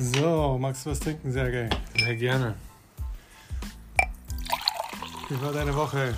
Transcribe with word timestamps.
So, 0.00 0.56
magst 0.60 0.86
du 0.86 0.90
was 0.90 1.00
trinken, 1.00 1.32
Sergej? 1.32 1.68
Sehr 1.98 2.14
gerne. 2.14 2.54
Wie 5.28 5.42
war 5.42 5.52
deine 5.52 5.74
Woche? 5.74 6.14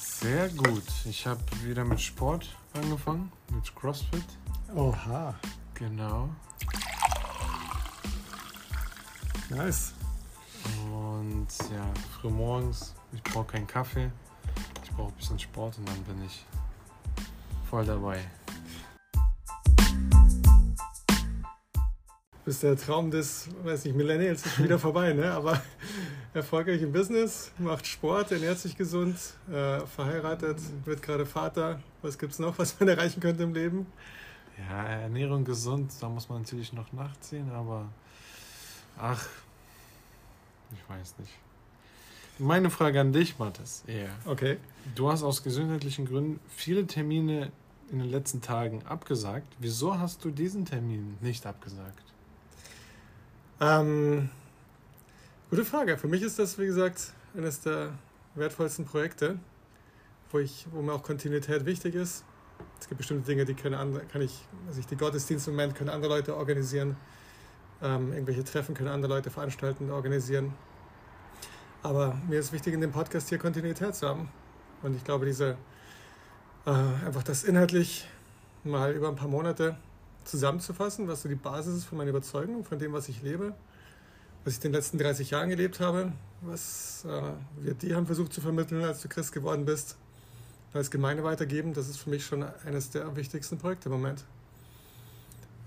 Sehr 0.00 0.48
gut. 0.48 0.82
Ich 1.04 1.24
habe 1.28 1.40
wieder 1.62 1.84
mit 1.84 2.00
Sport 2.00 2.56
angefangen, 2.74 3.30
mit 3.52 3.72
CrossFit. 3.76 4.24
Oha, 4.74 5.34
Genau. 5.74 6.28
nice. 9.50 9.92
Und 10.92 11.46
ja, 11.72 11.86
früh 12.18 12.30
morgens. 12.30 12.94
Ich 13.12 13.22
brauche 13.22 13.46
keinen 13.46 13.68
Kaffee. 13.68 14.10
Ich 14.82 14.90
brauche 14.90 15.12
ein 15.12 15.16
bisschen 15.16 15.38
Sport 15.38 15.78
und 15.78 15.88
dann 15.88 16.02
bin 16.02 16.24
ich 16.24 16.44
voll 17.70 17.84
dabei. 17.84 18.24
Bist 22.46 22.62
der 22.62 22.76
Traum 22.76 23.10
des, 23.10 23.48
weiß 23.64 23.86
nicht, 23.86 23.96
Millennials 23.96 24.46
ist 24.46 24.54
schon 24.54 24.64
wieder 24.66 24.78
vorbei, 24.78 25.12
ne? 25.12 25.32
Aber 25.32 25.60
erfolgreich 26.32 26.80
im 26.80 26.92
Business, 26.92 27.50
macht 27.58 27.84
Sport, 27.88 28.30
ernährt 28.30 28.60
sich 28.60 28.76
gesund, 28.76 29.16
äh, 29.50 29.80
verheiratet, 29.80 30.58
wird 30.84 31.02
gerade 31.02 31.26
Vater. 31.26 31.80
Was 32.02 32.16
gibt's 32.16 32.38
noch, 32.38 32.56
was 32.56 32.78
man 32.78 32.88
erreichen 32.88 33.20
könnte 33.20 33.42
im 33.42 33.52
Leben? 33.52 33.86
Ja, 34.56 34.84
Ernährung 34.84 35.44
gesund, 35.44 35.90
da 36.00 36.08
muss 36.08 36.28
man 36.28 36.42
natürlich 36.42 36.72
noch 36.72 36.92
nachziehen, 36.92 37.50
aber 37.50 37.88
ach, 38.96 39.26
ich 40.72 40.88
weiß 40.88 41.18
nicht. 41.18 41.32
Meine 42.38 42.70
Frage 42.70 43.00
an 43.00 43.12
dich, 43.12 43.40
Mathis, 43.40 43.82
eher. 43.88 44.10
Okay. 44.24 44.58
Du 44.94 45.10
hast 45.10 45.24
aus 45.24 45.42
gesundheitlichen 45.42 46.06
Gründen 46.06 46.38
viele 46.54 46.86
Termine 46.86 47.50
in 47.90 47.98
den 47.98 48.08
letzten 48.08 48.40
Tagen 48.40 48.84
abgesagt. 48.86 49.48
Wieso 49.58 49.98
hast 49.98 50.24
du 50.24 50.30
diesen 50.30 50.64
Termin 50.64 51.18
nicht 51.20 51.44
abgesagt? 51.44 52.04
Ähm, 53.58 54.28
gute 55.48 55.64
Frage. 55.64 55.96
Für 55.96 56.08
mich 56.08 56.20
ist 56.20 56.38
das, 56.38 56.58
wie 56.58 56.66
gesagt, 56.66 57.12
eines 57.34 57.62
der 57.62 57.90
wertvollsten 58.34 58.84
Projekte, 58.84 59.38
wo, 60.30 60.38
ich, 60.38 60.66
wo 60.72 60.82
mir 60.82 60.92
auch 60.92 61.02
Kontinuität 61.02 61.64
wichtig 61.64 61.94
ist. 61.94 62.24
Es 62.78 62.86
gibt 62.86 62.98
bestimmte 62.98 63.26
Dinge, 63.26 63.46
die 63.46 63.54
können 63.54 63.74
andere, 63.74 64.04
kann 64.04 64.20
ich, 64.20 64.46
also 64.66 64.80
ich 64.80 64.86
die 64.86 64.96
Gottesdienste 64.96 65.50
im 65.50 65.56
Moment 65.56 65.74
können 65.74 65.88
andere 65.88 66.14
Leute 66.14 66.36
organisieren. 66.36 66.96
Ähm, 67.82 68.12
irgendwelche 68.12 68.44
Treffen 68.44 68.74
können 68.74 68.90
andere 68.90 69.14
Leute 69.14 69.30
veranstalten 69.30 69.90
organisieren. 69.90 70.52
Aber 71.82 72.16
mir 72.28 72.40
ist 72.40 72.52
wichtig, 72.52 72.74
in 72.74 72.80
dem 72.82 72.92
Podcast 72.92 73.30
hier 73.30 73.38
Kontinuität 73.38 73.94
zu 73.94 74.06
haben. 74.06 74.28
Und 74.82 74.96
ich 74.96 75.04
glaube, 75.04 75.24
diese 75.24 75.56
äh, 76.66 76.70
einfach 76.70 77.22
das 77.22 77.44
inhaltlich 77.44 78.06
mal 78.64 78.92
über 78.92 79.08
ein 79.08 79.16
paar 79.16 79.28
Monate 79.28 79.76
zusammenzufassen, 80.26 81.08
was 81.08 81.22
so 81.22 81.28
die 81.28 81.34
Basis 81.34 81.78
ist 81.78 81.84
von 81.84 81.98
meiner 81.98 82.10
Überzeugung, 82.10 82.64
von 82.64 82.78
dem, 82.78 82.92
was 82.92 83.08
ich 83.08 83.22
lebe, 83.22 83.54
was 84.44 84.54
ich 84.54 84.64
in 84.64 84.72
den 84.72 84.72
letzten 84.72 84.98
30 84.98 85.30
Jahren 85.30 85.48
gelebt 85.48 85.80
habe, 85.80 86.12
was 86.42 87.04
äh, 87.04 87.32
wir 87.62 87.74
dir 87.74 87.96
haben 87.96 88.06
versucht 88.06 88.32
zu 88.32 88.40
vermitteln, 88.40 88.84
als 88.84 89.02
du 89.02 89.08
Christ 89.08 89.32
geworden 89.32 89.64
bist, 89.64 89.96
als 90.72 90.90
Gemeinde 90.90 91.24
weitergeben, 91.24 91.72
das 91.72 91.88
ist 91.88 91.98
für 91.98 92.10
mich 92.10 92.24
schon 92.24 92.44
eines 92.64 92.90
der 92.90 93.14
wichtigsten 93.16 93.58
Projekte 93.58 93.88
im 93.88 93.94
Moment. 93.94 94.24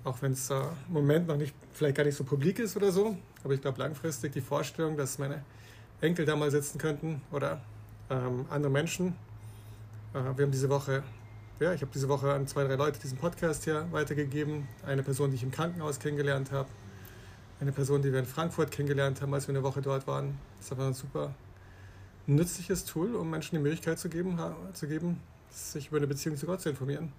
Auch 0.04 0.22
wenn 0.22 0.34
es 0.34 0.50
äh, 0.50 0.56
im 0.88 0.94
Moment 0.94 1.28
noch 1.28 1.38
nicht, 1.38 1.54
vielleicht 1.74 1.98
gar 1.98 2.04
nicht 2.04 2.16
so 2.16 2.24
publik 2.24 2.60
ist 2.60 2.76
oder 2.78 2.92
so, 2.92 3.18
aber 3.44 3.54
ich 3.54 3.62
glaube 3.62 3.80
langfristig 3.80 4.34
die 4.34 4.42
Vorstellung, 4.42 4.98
dass 4.98 5.18
meine 5.18 5.44
Enkel 6.02 6.26
da 6.26 6.36
mal 6.36 6.52
sitzen 6.52 6.78
könnten 6.78 7.22
oder 7.32 7.62
ähm, 8.10 8.46
andere 8.50 8.72
Menschen. 8.72 9.16
Äh, 10.14 10.38
wir 10.38 10.46
haben 10.46 10.52
diese 10.52 10.70
Woche 10.70 11.04
ja, 11.60 11.74
ich 11.74 11.82
habe 11.82 11.92
diese 11.94 12.10
Woche 12.10 12.34
an 12.34 12.48
zwei, 12.48 12.64
drei 12.64 12.76
Leute 12.76 13.00
diesen 13.00 13.18
Podcast 13.18 13.66
hier 13.66 13.88
weitergegeben. 13.92 14.68
Eine 14.86 15.04
Person, 15.04 15.30
die 15.30 15.36
ich 15.36 15.44
im 15.44 15.52
Krankenhaus 15.52 16.00
kennengelernt 16.00 16.52
habe. 16.52 16.70
Eine 17.60 17.72
Person, 17.72 18.02
die 18.02 18.12
wir 18.12 18.20
in 18.20 18.26
Frankfurt 18.26 18.72
kennengelernt 18.72 19.22
haben, 19.22 19.34
als 19.34 19.48
wir 19.48 19.56
eine 19.56 19.64
Woche 19.64 19.82
dort 19.82 20.08
waren. 20.08 20.38
Das 20.60 20.78
war 20.78 20.88
ein 20.88 20.94
super 20.94 21.34
nützliches 22.28 22.86
Tool, 22.86 23.16
um 23.16 23.30
Menschen 23.30 23.56
die 23.56 23.62
Möglichkeit 23.62 24.00
zu 24.00 24.08
geben, 24.08 24.40
zu 24.74 24.88
geben 24.88 25.20
sich 25.52 25.88
über 25.88 25.98
eine 25.98 26.08
Beziehung 26.08 26.38
zu 26.38 26.46
Gott 26.46 26.62
zu 26.62 26.70
informieren. 26.70 27.12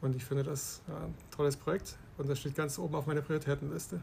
Und 0.00 0.16
ich 0.16 0.24
finde 0.24 0.42
das 0.42 0.80
ein 0.88 1.14
tolles 1.30 1.56
Projekt 1.56 1.96
und 2.18 2.28
das 2.28 2.38
steht 2.38 2.54
ganz 2.54 2.78
oben 2.78 2.94
auf 2.94 3.06
meiner 3.06 3.22
Prioritätenliste. 3.22 4.00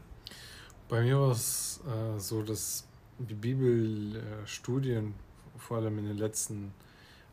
Bei 0.88 1.02
mir 1.02 1.18
war 1.18 1.32
es 1.32 1.80
äh, 1.86 2.18
so, 2.18 2.42
dass 2.42 2.84
die 3.18 3.34
Bibelstudien 3.34 5.08
äh, 5.08 5.58
vor 5.58 5.78
allem 5.78 5.98
in 5.98 6.06
den 6.06 6.18
letzten 6.18 6.72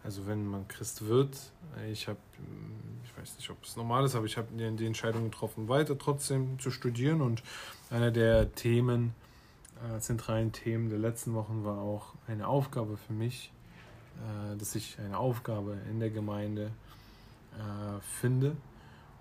also 0.03 0.25
wenn 0.27 0.47
man 0.47 0.67
Christ 0.67 1.05
wird, 1.07 1.37
ich 1.91 2.07
habe, 2.07 2.17
ich 3.03 3.17
weiß 3.17 3.35
nicht, 3.37 3.49
ob 3.49 3.63
es 3.63 3.75
normal 3.75 4.05
ist, 4.05 4.15
aber 4.15 4.25
ich 4.25 4.37
habe 4.37 4.47
die 4.51 4.85
Entscheidung 4.85 5.25
getroffen, 5.25 5.67
weiter 5.69 5.97
trotzdem 5.97 6.59
zu 6.59 6.71
studieren. 6.71 7.21
Und 7.21 7.43
einer 7.89 8.11
der 8.11 8.53
Themen, 8.53 9.13
äh, 9.83 9.99
zentralen 9.99 10.51
Themen 10.51 10.89
der 10.89 10.99
letzten 10.99 11.33
Wochen 11.33 11.63
war 11.63 11.77
auch 11.77 12.13
eine 12.27 12.47
Aufgabe 12.47 12.97
für 12.97 13.13
mich, 13.13 13.51
äh, 14.17 14.57
dass 14.57 14.75
ich 14.75 14.97
eine 14.99 15.17
Aufgabe 15.17 15.77
in 15.89 15.99
der 15.99 16.09
Gemeinde 16.09 16.71
äh, 17.53 18.01
finde. 18.19 18.55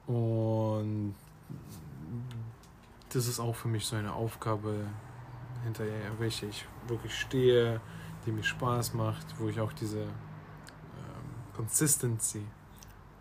Und 0.06 1.14
das 3.12 3.26
ist 3.26 3.38
auch 3.38 3.54
für 3.54 3.69
mich 3.69 3.84
so 3.84 3.96
eine 3.96 4.12
Aufgabe, 4.12 4.86
hinter 5.64 5.84
welcher 6.19 6.48
ich 6.48 6.64
wirklich 6.88 7.14
stehe, 7.14 7.80
die 8.24 8.32
mir 8.32 8.42
Spaß 8.42 8.94
macht, 8.94 9.26
wo 9.38 9.48
ich 9.48 9.60
auch 9.60 9.72
diese 9.72 10.06
Consistency. 11.60 12.43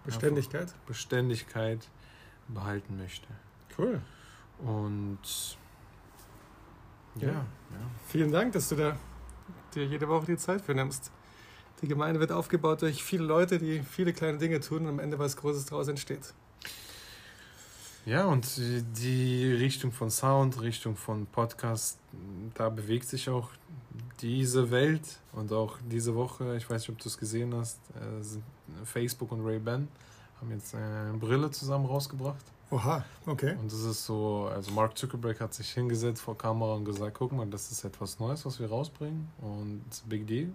Beständigkeit. 0.06 0.74
Beständigkeit 0.88 1.90
behalten 2.48 2.98
möchte. 2.98 3.28
Cool. 3.78 4.02
Und 4.60 5.58
ja, 7.16 7.28
ja. 7.28 7.34
ja. 7.34 7.46
Vielen 8.08 8.32
Dank, 8.32 8.54
dass 8.54 8.70
du 8.70 8.76
da 8.76 8.96
dir 9.76 9.86
jede 9.86 10.08
Woche 10.08 10.26
die 10.28 10.38
Zeit 10.38 10.62
für 10.62 10.74
nimmst. 10.74 11.12
Die 11.82 11.88
Gemeinde 11.90 12.22
wird 12.22 12.32
aufgebaut 12.32 12.82
durch 12.82 13.04
viele 13.04 13.26
Leute, 13.26 13.60
die 13.60 13.82
viele 13.82 14.14
kleine 14.14 14.38
Dinge 14.38 14.62
tun 14.62 14.84
und 14.84 14.88
am 14.88 15.00
Ende 15.00 15.20
was 15.20 15.36
Großes 15.36 15.66
daraus 15.66 15.90
entsteht. 15.90 16.34
Ja, 18.06 18.26
und 18.26 18.48
die 18.58 19.52
Richtung 19.52 19.92
von 19.92 20.10
Sound, 20.10 20.62
Richtung 20.62 20.96
von 20.96 21.26
Podcast, 21.28 22.00
da 22.56 22.70
bewegt 22.70 23.08
sich 23.08 23.30
auch 23.30 23.50
diese 24.22 24.72
Welt 24.72 25.20
und 25.34 25.52
auch 25.52 25.78
diese 25.90 26.16
Woche, 26.16 26.56
ich 26.58 26.70
weiß 26.70 26.82
nicht, 26.82 26.90
ob 26.90 26.98
du 27.00 27.08
es 27.08 27.18
gesehen 27.18 27.54
hast, 27.56 27.80
äh, 27.96 28.86
Facebook 28.86 29.32
und 29.32 29.46
Ray-Ban 29.46 29.88
haben 30.40 30.52
jetzt 30.52 30.74
eine 30.76 31.14
Brille 31.18 31.52
zusammen 31.52 31.86
rausgebracht. 31.86 32.44
Oha, 32.72 33.04
okay. 33.26 33.56
Und 33.60 33.72
das 33.72 33.82
ist 33.84 34.06
so, 34.06 34.50
also 34.54 34.72
Mark 34.72 34.98
Zuckerberg 34.98 35.40
hat 35.42 35.54
sich 35.54 35.72
hingesetzt 35.72 36.22
vor 36.22 36.38
Kamera 36.38 36.76
und 36.76 36.86
gesagt, 36.86 37.16
guck 37.18 37.32
mal, 37.32 37.48
das 37.48 37.72
ist 37.72 37.84
etwas 37.84 38.20
Neues, 38.20 38.46
was 38.46 38.60
wir 38.60 38.70
rausbringen 38.70 39.28
und 39.42 39.82
it's 39.88 40.04
a 40.06 40.10
big 40.10 40.28
deal. 40.28 40.50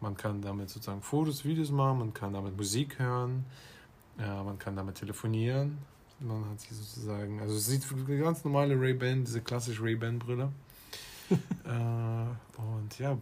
Man 0.00 0.16
kann 0.16 0.40
damit 0.40 0.70
sozusagen 0.70 1.02
Fotos, 1.02 1.44
Videos 1.44 1.70
machen, 1.70 1.98
man 1.98 2.14
kann 2.14 2.32
damit 2.32 2.56
Musik 2.56 2.98
hören, 2.98 3.44
ja, 4.18 4.42
man 4.42 4.58
kann 4.58 4.74
damit 4.74 4.96
telefonieren. 4.96 5.78
Man 6.20 6.44
hat 6.50 6.60
sie 6.60 6.74
sozusagen, 6.74 7.40
also 7.40 7.56
es 7.56 7.66
sieht 7.66 7.84
eine 7.90 8.18
ganz 8.18 8.44
normale 8.44 8.78
Ray-Ban, 8.78 9.24
diese 9.24 9.40
klassische 9.40 9.82
Ray-Ban-Brille. 9.82 10.52
äh, 11.30 12.60
und 12.60 12.98
ja, 12.98 13.16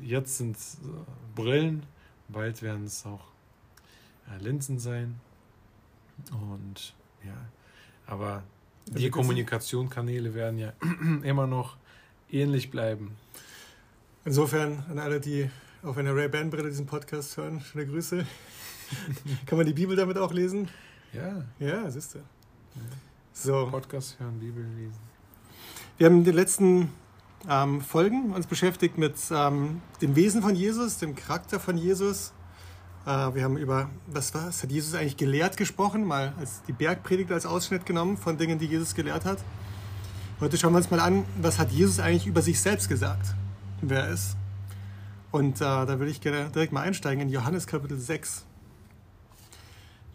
jetzt 0.00 0.38
sind 0.38 0.56
es 0.56 0.74
äh, 0.74 0.86
Brillen, 1.34 1.82
bald 2.28 2.62
werden 2.62 2.84
es 2.84 3.04
auch 3.04 3.24
äh, 4.30 4.42
Linsen 4.42 4.78
sein. 4.78 5.20
Und 6.30 6.94
ja, 7.24 7.36
aber 8.06 8.44
die 8.86 9.10
Kommunikationskanäle 9.10 10.34
werden 10.34 10.58
ja 10.58 10.72
immer 11.22 11.48
noch 11.48 11.76
ähnlich 12.30 12.70
bleiben. 12.70 13.16
Insofern 14.24 14.84
an 14.88 14.98
alle, 14.98 15.20
die 15.20 15.50
auf 15.82 15.96
einer 15.98 16.14
Ray-Ban-Brille 16.14 16.68
diesen 16.68 16.86
Podcast 16.86 17.36
hören, 17.36 17.60
schöne 17.60 17.86
Grüße. 17.86 18.24
Kann 19.46 19.58
man 19.58 19.66
die 19.66 19.72
Bibel 19.72 19.96
damit 19.96 20.16
auch 20.18 20.32
lesen? 20.32 20.68
Ja. 21.12 21.44
Ja, 21.58 21.90
siehst 21.90 22.14
du. 22.14 22.18
So. 23.32 23.68
Podcast 23.70 24.18
hören, 24.18 24.40
Bibel 24.40 24.64
lesen. 24.76 24.98
Wir 25.98 26.06
haben 26.06 26.18
in 26.18 26.24
den 26.24 26.34
letzten 26.34 26.90
ähm, 27.48 27.80
Folgen 27.80 28.32
uns 28.32 28.46
beschäftigt 28.46 28.98
mit 28.98 29.14
ähm, 29.30 29.82
dem 30.00 30.16
Wesen 30.16 30.42
von 30.42 30.54
Jesus, 30.54 30.98
dem 30.98 31.14
Charakter 31.14 31.60
von 31.60 31.76
Jesus. 31.76 32.32
Äh, 33.04 33.10
wir 33.34 33.44
haben 33.44 33.56
über, 33.56 33.88
was, 34.06 34.34
was 34.34 34.62
hat 34.62 34.72
Jesus 34.72 34.94
eigentlich 34.94 35.16
gelehrt 35.16 35.56
gesprochen, 35.56 36.04
mal 36.04 36.34
als 36.38 36.62
die 36.62 36.72
Bergpredigt 36.72 37.30
als 37.30 37.46
Ausschnitt 37.46 37.86
genommen 37.86 38.16
von 38.16 38.36
Dingen, 38.36 38.58
die 38.58 38.66
Jesus 38.66 38.94
gelehrt 38.94 39.24
hat. 39.24 39.38
Heute 40.40 40.58
schauen 40.58 40.72
wir 40.72 40.78
uns 40.78 40.90
mal 40.90 41.00
an, 41.00 41.24
was 41.40 41.58
hat 41.58 41.70
Jesus 41.70 42.00
eigentlich 42.00 42.26
über 42.26 42.42
sich 42.42 42.60
selbst 42.60 42.88
gesagt, 42.88 43.34
wer 43.80 44.04
er 44.04 44.10
ist. 44.10 44.36
Und 45.30 45.56
äh, 45.56 45.60
da 45.60 45.98
würde 45.98 46.10
ich 46.10 46.20
gerne 46.20 46.50
direkt 46.50 46.72
mal 46.72 46.82
einsteigen 46.82 47.22
in 47.22 47.28
Johannes 47.28 47.66
Kapitel 47.66 47.98
6. 47.98 48.44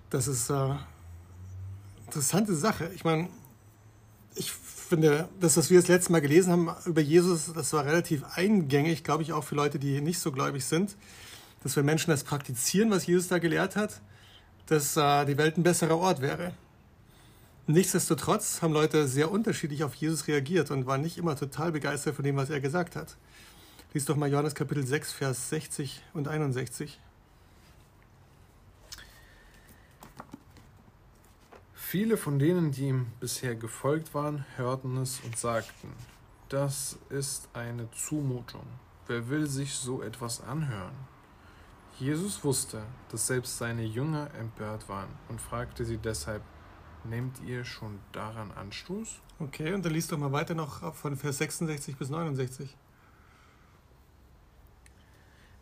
Das 0.09 0.27
ist 0.27 0.49
äh, 0.49 0.75
interessante 2.11 2.53
Sache. 2.53 2.91
Ich 2.93 3.05
meine, 3.05 3.29
ich 4.35 4.51
finde, 4.51 5.29
das, 5.39 5.55
was 5.55 5.69
wir 5.69 5.79
das 5.79 5.87
letzte 5.87 6.11
Mal 6.11 6.19
gelesen 6.19 6.51
haben 6.51 6.69
über 6.85 6.99
Jesus, 6.99 7.53
das 7.53 7.71
war 7.71 7.85
relativ 7.85 8.25
eingängig, 8.35 9.05
glaube 9.05 9.23
ich, 9.23 9.31
auch 9.31 9.45
für 9.45 9.55
Leute, 9.55 9.79
die 9.79 10.01
nicht 10.01 10.19
so 10.19 10.33
gläubig 10.33 10.65
sind. 10.65 10.97
Dass 11.63 11.77
wenn 11.77 11.85
Menschen 11.85 12.11
das 12.11 12.25
praktizieren, 12.25 12.91
was 12.91 13.05
Jesus 13.05 13.29
da 13.29 13.39
gelehrt 13.39 13.77
hat, 13.77 14.01
dass 14.65 14.97
äh, 14.97 15.25
die 15.25 15.37
Welt 15.37 15.57
ein 15.57 15.63
besserer 15.63 15.97
Ort 15.97 16.21
wäre. 16.21 16.53
Nichtsdestotrotz 17.67 18.61
haben 18.61 18.73
Leute 18.73 19.07
sehr 19.07 19.31
unterschiedlich 19.31 19.85
auf 19.85 19.95
Jesus 19.95 20.27
reagiert 20.27 20.69
und 20.69 20.87
waren 20.87 21.01
nicht 21.01 21.17
immer 21.17 21.37
total 21.37 21.71
begeistert 21.71 22.15
von 22.15 22.25
dem, 22.25 22.35
was 22.35 22.49
er 22.49 22.59
gesagt 22.59 22.97
hat. 22.97 23.15
Lies 23.93 24.03
doch 24.03 24.17
mal 24.17 24.29
Johannes 24.29 24.55
Kapitel 24.55 24.85
6, 24.85 25.13
Vers 25.13 25.49
60 25.49 26.01
und 26.13 26.27
61. 26.27 26.99
Viele 31.91 32.15
von 32.15 32.39
denen, 32.39 32.71
die 32.71 32.87
ihm 32.87 33.07
bisher 33.19 33.53
gefolgt 33.53 34.13
waren, 34.13 34.45
hörten 34.55 34.95
es 34.95 35.19
und 35.25 35.37
sagten, 35.37 35.91
das 36.47 36.97
ist 37.09 37.49
eine 37.51 37.91
Zumutung. 37.91 38.65
Wer 39.07 39.27
will 39.27 39.45
sich 39.45 39.73
so 39.73 40.01
etwas 40.01 40.39
anhören? 40.39 40.95
Jesus 41.99 42.45
wusste, 42.45 42.81
dass 43.09 43.27
selbst 43.27 43.57
seine 43.57 43.83
Jünger 43.83 44.33
empört 44.39 44.87
waren 44.87 45.09
und 45.27 45.41
fragte 45.41 45.83
sie 45.83 45.97
deshalb, 45.97 46.41
nehmt 47.03 47.41
ihr 47.45 47.65
schon 47.65 47.99
daran 48.13 48.53
Anstoß? 48.53 49.19
Okay, 49.39 49.73
und 49.73 49.83
dann 49.83 49.91
liest 49.91 50.13
doch 50.13 50.17
mal 50.17 50.31
weiter 50.31 50.55
noch 50.55 50.95
von 50.95 51.17
Vers 51.17 51.39
66 51.39 51.97
bis 51.97 52.09
69. 52.09 52.73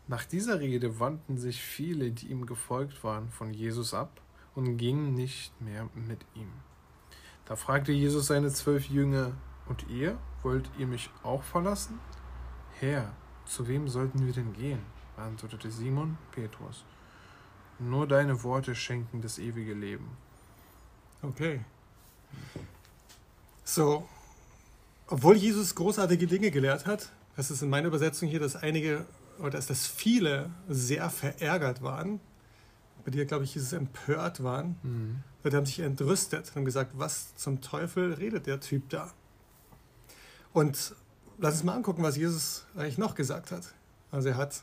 Nach 0.06 0.24
dieser 0.24 0.60
Rede 0.60 1.00
wandten 1.00 1.38
sich 1.38 1.60
viele, 1.60 2.12
die 2.12 2.28
ihm 2.28 2.46
gefolgt 2.46 3.02
waren, 3.02 3.32
von 3.32 3.52
Jesus 3.52 3.94
ab 3.94 4.20
und 4.54 4.76
gingen 4.76 5.14
nicht 5.14 5.58
mehr 5.60 5.88
mit 5.94 6.20
ihm. 6.34 6.50
Da 7.44 7.56
fragte 7.56 7.92
Jesus 7.92 8.26
seine 8.26 8.50
zwölf 8.50 8.88
Jünger, 8.88 9.32
und 9.70 9.88
ihr, 9.88 10.18
wollt 10.42 10.68
ihr 10.78 10.86
mich 10.86 11.10
auch 11.22 11.42
verlassen? 11.44 12.00
Herr, 12.80 13.12
zu 13.46 13.68
wem 13.68 13.88
sollten 13.88 14.26
wir 14.26 14.32
denn 14.32 14.52
gehen? 14.52 14.80
antwortete 15.16 15.70
Simon 15.70 16.18
Petrus. 16.32 16.84
Nur 17.78 18.06
deine 18.06 18.42
Worte 18.42 18.74
schenken 18.74 19.22
das 19.22 19.38
ewige 19.38 19.74
Leben. 19.74 20.10
Okay. 21.22 21.60
So, 23.64 24.08
obwohl 25.06 25.36
Jesus 25.36 25.74
großartige 25.74 26.26
Dinge 26.26 26.50
gelehrt 26.50 26.86
hat, 26.86 27.12
das 27.36 27.50
ist 27.50 27.62
in 27.62 27.70
meiner 27.70 27.88
Übersetzung 27.88 28.28
hier, 28.28 28.40
dass 28.40 28.56
einige 28.56 29.06
oder 29.38 29.60
dass 29.60 29.86
viele 29.86 30.50
sehr 30.68 31.08
verärgert 31.10 31.82
waren 31.82 32.20
bei 33.04 33.10
dir, 33.10 33.24
glaube 33.26 33.44
ich, 33.44 33.52
hieß 33.52 33.62
es 33.62 33.72
empört 33.72 34.42
waren. 34.42 34.76
Mhm. 34.82 35.22
Die 35.44 35.56
haben 35.56 35.66
sich 35.66 35.80
entrüstet 35.80 36.48
und 36.48 36.56
haben 36.56 36.64
gesagt, 36.64 36.92
was 36.94 37.34
zum 37.36 37.60
Teufel 37.60 38.12
redet 38.14 38.46
der 38.46 38.60
Typ 38.60 38.88
da? 38.90 39.10
Und 40.52 40.94
lass 41.38 41.54
uns 41.54 41.64
mal 41.64 41.74
angucken, 41.74 42.02
was 42.02 42.16
Jesus 42.16 42.66
eigentlich 42.76 42.98
noch 42.98 43.14
gesagt 43.14 43.50
hat. 43.50 43.72
Also 44.10 44.28
er 44.28 44.36
hat, 44.36 44.62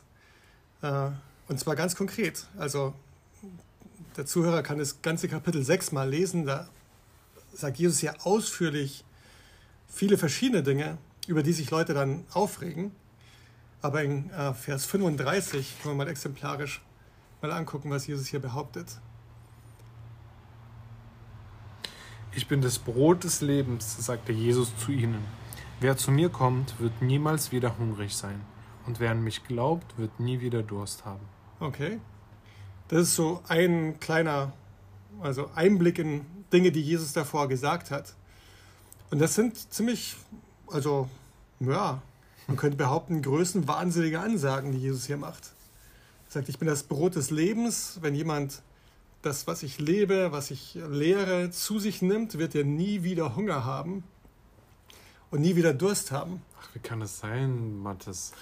äh, 0.82 1.10
und 1.48 1.58
zwar 1.58 1.74
ganz 1.74 1.96
konkret, 1.96 2.46
also 2.56 2.94
der 4.16 4.26
Zuhörer 4.26 4.62
kann 4.62 4.78
das 4.78 5.02
ganze 5.02 5.28
Kapitel 5.28 5.62
6 5.62 5.92
mal 5.92 6.08
lesen, 6.08 6.46
da 6.46 6.68
sagt 7.54 7.78
Jesus 7.78 8.02
ja 8.02 8.14
ausführlich 8.22 9.04
viele 9.88 10.18
verschiedene 10.18 10.62
Dinge, 10.62 10.98
über 11.26 11.42
die 11.42 11.52
sich 11.52 11.70
Leute 11.70 11.94
dann 11.94 12.24
aufregen. 12.32 12.92
Aber 13.80 14.02
in 14.02 14.30
äh, 14.30 14.54
Vers 14.54 14.86
35, 14.86 15.76
können 15.82 15.94
wir 15.94 16.04
mal 16.04 16.10
exemplarisch 16.10 16.82
mal 17.40 17.52
angucken, 17.52 17.90
was 17.90 18.06
Jesus 18.06 18.26
hier 18.26 18.40
behauptet. 18.40 18.86
Ich 22.32 22.46
bin 22.46 22.60
das 22.60 22.78
Brot 22.78 23.24
des 23.24 23.40
Lebens, 23.40 24.04
sagte 24.04 24.32
Jesus 24.32 24.76
zu 24.76 24.92
ihnen. 24.92 25.24
Wer 25.80 25.96
zu 25.96 26.10
mir 26.10 26.28
kommt, 26.28 26.78
wird 26.80 27.02
niemals 27.02 27.52
wieder 27.52 27.78
hungrig 27.78 28.16
sein. 28.16 28.40
Und 28.86 29.00
wer 29.00 29.10
an 29.10 29.22
mich 29.22 29.44
glaubt, 29.44 29.98
wird 29.98 30.18
nie 30.20 30.40
wieder 30.40 30.62
Durst 30.62 31.04
haben. 31.04 31.24
Okay. 31.60 32.00
Das 32.88 33.02
ist 33.02 33.16
so 33.16 33.42
ein 33.48 34.00
kleiner, 34.00 34.52
also 35.20 35.50
Einblick 35.54 35.98
in 35.98 36.24
Dinge, 36.52 36.72
die 36.72 36.82
Jesus 36.82 37.12
davor 37.12 37.48
gesagt 37.48 37.90
hat. 37.90 38.14
Und 39.10 39.20
das 39.20 39.34
sind 39.34 39.72
ziemlich, 39.72 40.16
also, 40.66 41.08
ja, 41.60 42.02
man 42.46 42.56
könnte 42.56 42.76
behaupten, 42.76 43.20
größenwahnsinnige 43.22 44.20
Ansagen, 44.20 44.72
die 44.72 44.78
Jesus 44.78 45.06
hier 45.06 45.18
macht. 45.18 45.52
Er 46.28 46.32
sagt, 46.32 46.50
ich 46.50 46.58
bin 46.58 46.68
das 46.68 46.82
Brot 46.82 47.16
des 47.16 47.30
Lebens. 47.30 47.98
Wenn 48.02 48.14
jemand 48.14 48.60
das, 49.22 49.46
was 49.46 49.62
ich 49.62 49.78
lebe, 49.78 50.30
was 50.30 50.50
ich 50.50 50.74
lehre, 50.74 51.50
zu 51.50 51.78
sich 51.78 52.02
nimmt, 52.02 52.38
wird 52.38 52.54
er 52.54 52.64
nie 52.64 53.02
wieder 53.02 53.34
Hunger 53.34 53.64
haben 53.64 54.04
und 55.30 55.40
nie 55.40 55.56
wieder 55.56 55.72
Durst 55.72 56.12
haben. 56.12 56.42
Ach, 56.60 56.68
wie 56.74 56.80
kann 56.80 57.00
das 57.00 57.18
sein, 57.18 57.78
Mathis? 57.78 58.32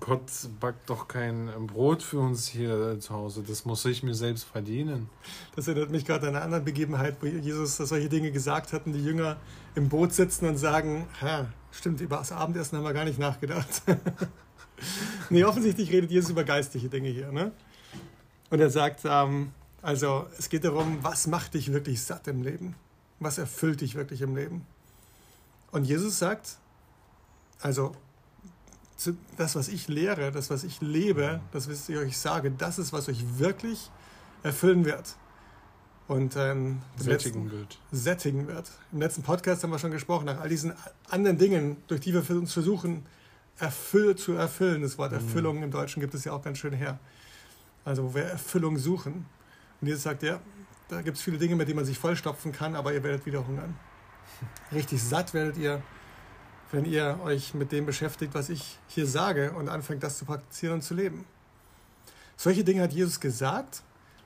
Gott 0.00 0.30
backt 0.58 0.88
doch 0.88 1.06
kein 1.08 1.48
Brot 1.68 2.02
für 2.02 2.18
uns 2.18 2.48
hier 2.48 2.98
zu 3.00 3.14
Hause. 3.14 3.44
Das 3.46 3.66
muss 3.66 3.84
ich 3.84 4.02
mir 4.02 4.14
selbst 4.14 4.44
verdienen. 4.44 5.10
Das 5.54 5.68
erinnert 5.68 5.90
mich 5.90 6.06
gerade 6.06 6.26
an 6.26 6.34
eine 6.34 6.44
andere 6.44 6.62
Begebenheit, 6.62 7.18
wo 7.20 7.26
Jesus 7.26 7.76
solche 7.76 8.08
Dinge 8.08 8.32
gesagt 8.32 8.72
hat 8.72 8.86
und 8.86 8.94
die 8.94 9.04
Jünger 9.04 9.36
im 9.74 9.90
Boot 9.90 10.12
sitzen 10.12 10.48
und 10.48 10.56
sagen, 10.56 11.06
stimmt, 11.70 12.00
über 12.00 12.16
das 12.16 12.32
Abendessen 12.32 12.78
haben 12.78 12.84
wir 12.84 12.94
gar 12.94 13.04
nicht 13.04 13.18
nachgedacht. 13.18 13.82
nee, 15.30 15.44
offensichtlich 15.44 15.90
redet 15.90 16.10
Jesus 16.10 16.30
über 16.30 16.44
geistliche 16.44 16.88
Dinge 16.88 17.08
hier. 17.08 17.32
Ne? 17.32 17.52
Und 18.50 18.60
er 18.60 18.70
sagt, 18.70 19.00
ähm, 19.04 19.52
also 19.82 20.26
es 20.38 20.48
geht 20.48 20.64
darum, 20.64 20.98
was 21.02 21.26
macht 21.26 21.54
dich 21.54 21.72
wirklich 21.72 22.02
satt 22.02 22.28
im 22.28 22.42
Leben? 22.42 22.74
Was 23.18 23.38
erfüllt 23.38 23.80
dich 23.80 23.94
wirklich 23.94 24.22
im 24.22 24.34
Leben? 24.34 24.66
Und 25.72 25.84
Jesus 25.84 26.18
sagt, 26.18 26.58
also 27.60 27.94
das, 29.36 29.54
was 29.54 29.68
ich 29.68 29.88
lehre, 29.88 30.30
das, 30.32 30.50
was 30.50 30.64
ich 30.64 30.80
lebe, 30.80 31.40
das, 31.52 31.70
was 31.70 31.88
ich 31.88 31.96
euch 31.96 32.18
sage, 32.18 32.50
das 32.50 32.78
ist, 32.78 32.92
was 32.92 33.08
euch 33.08 33.38
wirklich 33.38 33.90
erfüllen 34.42 34.84
wird. 34.84 35.16
Und 36.08 36.34
ähm, 36.36 36.82
sättigen 36.96 37.44
letzten, 37.44 37.50
wird. 37.52 37.78
Sättigen 37.92 38.46
wird. 38.48 38.70
Im 38.90 39.00
letzten 39.00 39.22
Podcast 39.22 39.62
haben 39.62 39.70
wir 39.70 39.78
schon 39.78 39.92
gesprochen, 39.92 40.24
nach 40.26 40.40
all 40.40 40.48
diesen 40.48 40.72
anderen 41.08 41.38
Dingen, 41.38 41.76
durch 41.86 42.00
die 42.00 42.12
wir 42.12 42.22
für 42.22 42.36
uns 42.36 42.52
versuchen, 42.52 43.06
erfüll, 43.60 44.16
zu 44.16 44.32
erfüllen. 44.32 44.82
Das 44.82 44.98
Wort 44.98 45.12
mhm. 45.12 45.18
Erfüllung 45.18 45.62
im 45.62 45.70
Deutschen 45.70 46.00
gibt 46.00 46.14
es 46.14 46.24
ja 46.24 46.32
auch 46.32 46.42
ganz 46.42 46.58
schön 46.58 46.72
her. 46.72 46.98
Also 47.84 48.04
wo 48.04 48.14
wir 48.14 48.24
Erfüllung 48.24 48.78
suchen. 48.78 49.26
Und 49.80 49.86
Jesus 49.86 50.02
sagt, 50.02 50.22
ja, 50.22 50.40
da 50.88 51.02
gibt 51.02 51.16
es 51.16 51.22
viele 51.22 51.38
Dinge, 51.38 51.56
mit 51.56 51.68
denen 51.68 51.76
man 51.76 51.84
sich 51.84 51.98
vollstopfen 51.98 52.52
kann, 52.52 52.74
aber 52.74 52.92
ihr 52.92 53.02
werdet 53.02 53.24
wieder 53.26 53.46
hungern. 53.46 53.76
Richtig 54.72 55.02
satt 55.02 55.34
werdet 55.34 55.56
ihr, 55.56 55.82
wenn 56.72 56.84
ihr 56.84 57.18
euch 57.24 57.54
mit 57.54 57.72
dem 57.72 57.86
beschäftigt, 57.86 58.34
was 58.34 58.48
ich 58.48 58.78
hier 58.88 59.06
sage 59.06 59.52
und 59.52 59.68
anfängt, 59.68 60.02
das 60.02 60.18
zu 60.18 60.24
praktizieren 60.24 60.74
und 60.74 60.82
zu 60.82 60.94
leben. 60.94 61.24
Solche 62.36 62.64
Dinge 62.64 62.82
hat 62.82 62.92
Jesus 62.92 63.20
gesagt 63.20 63.82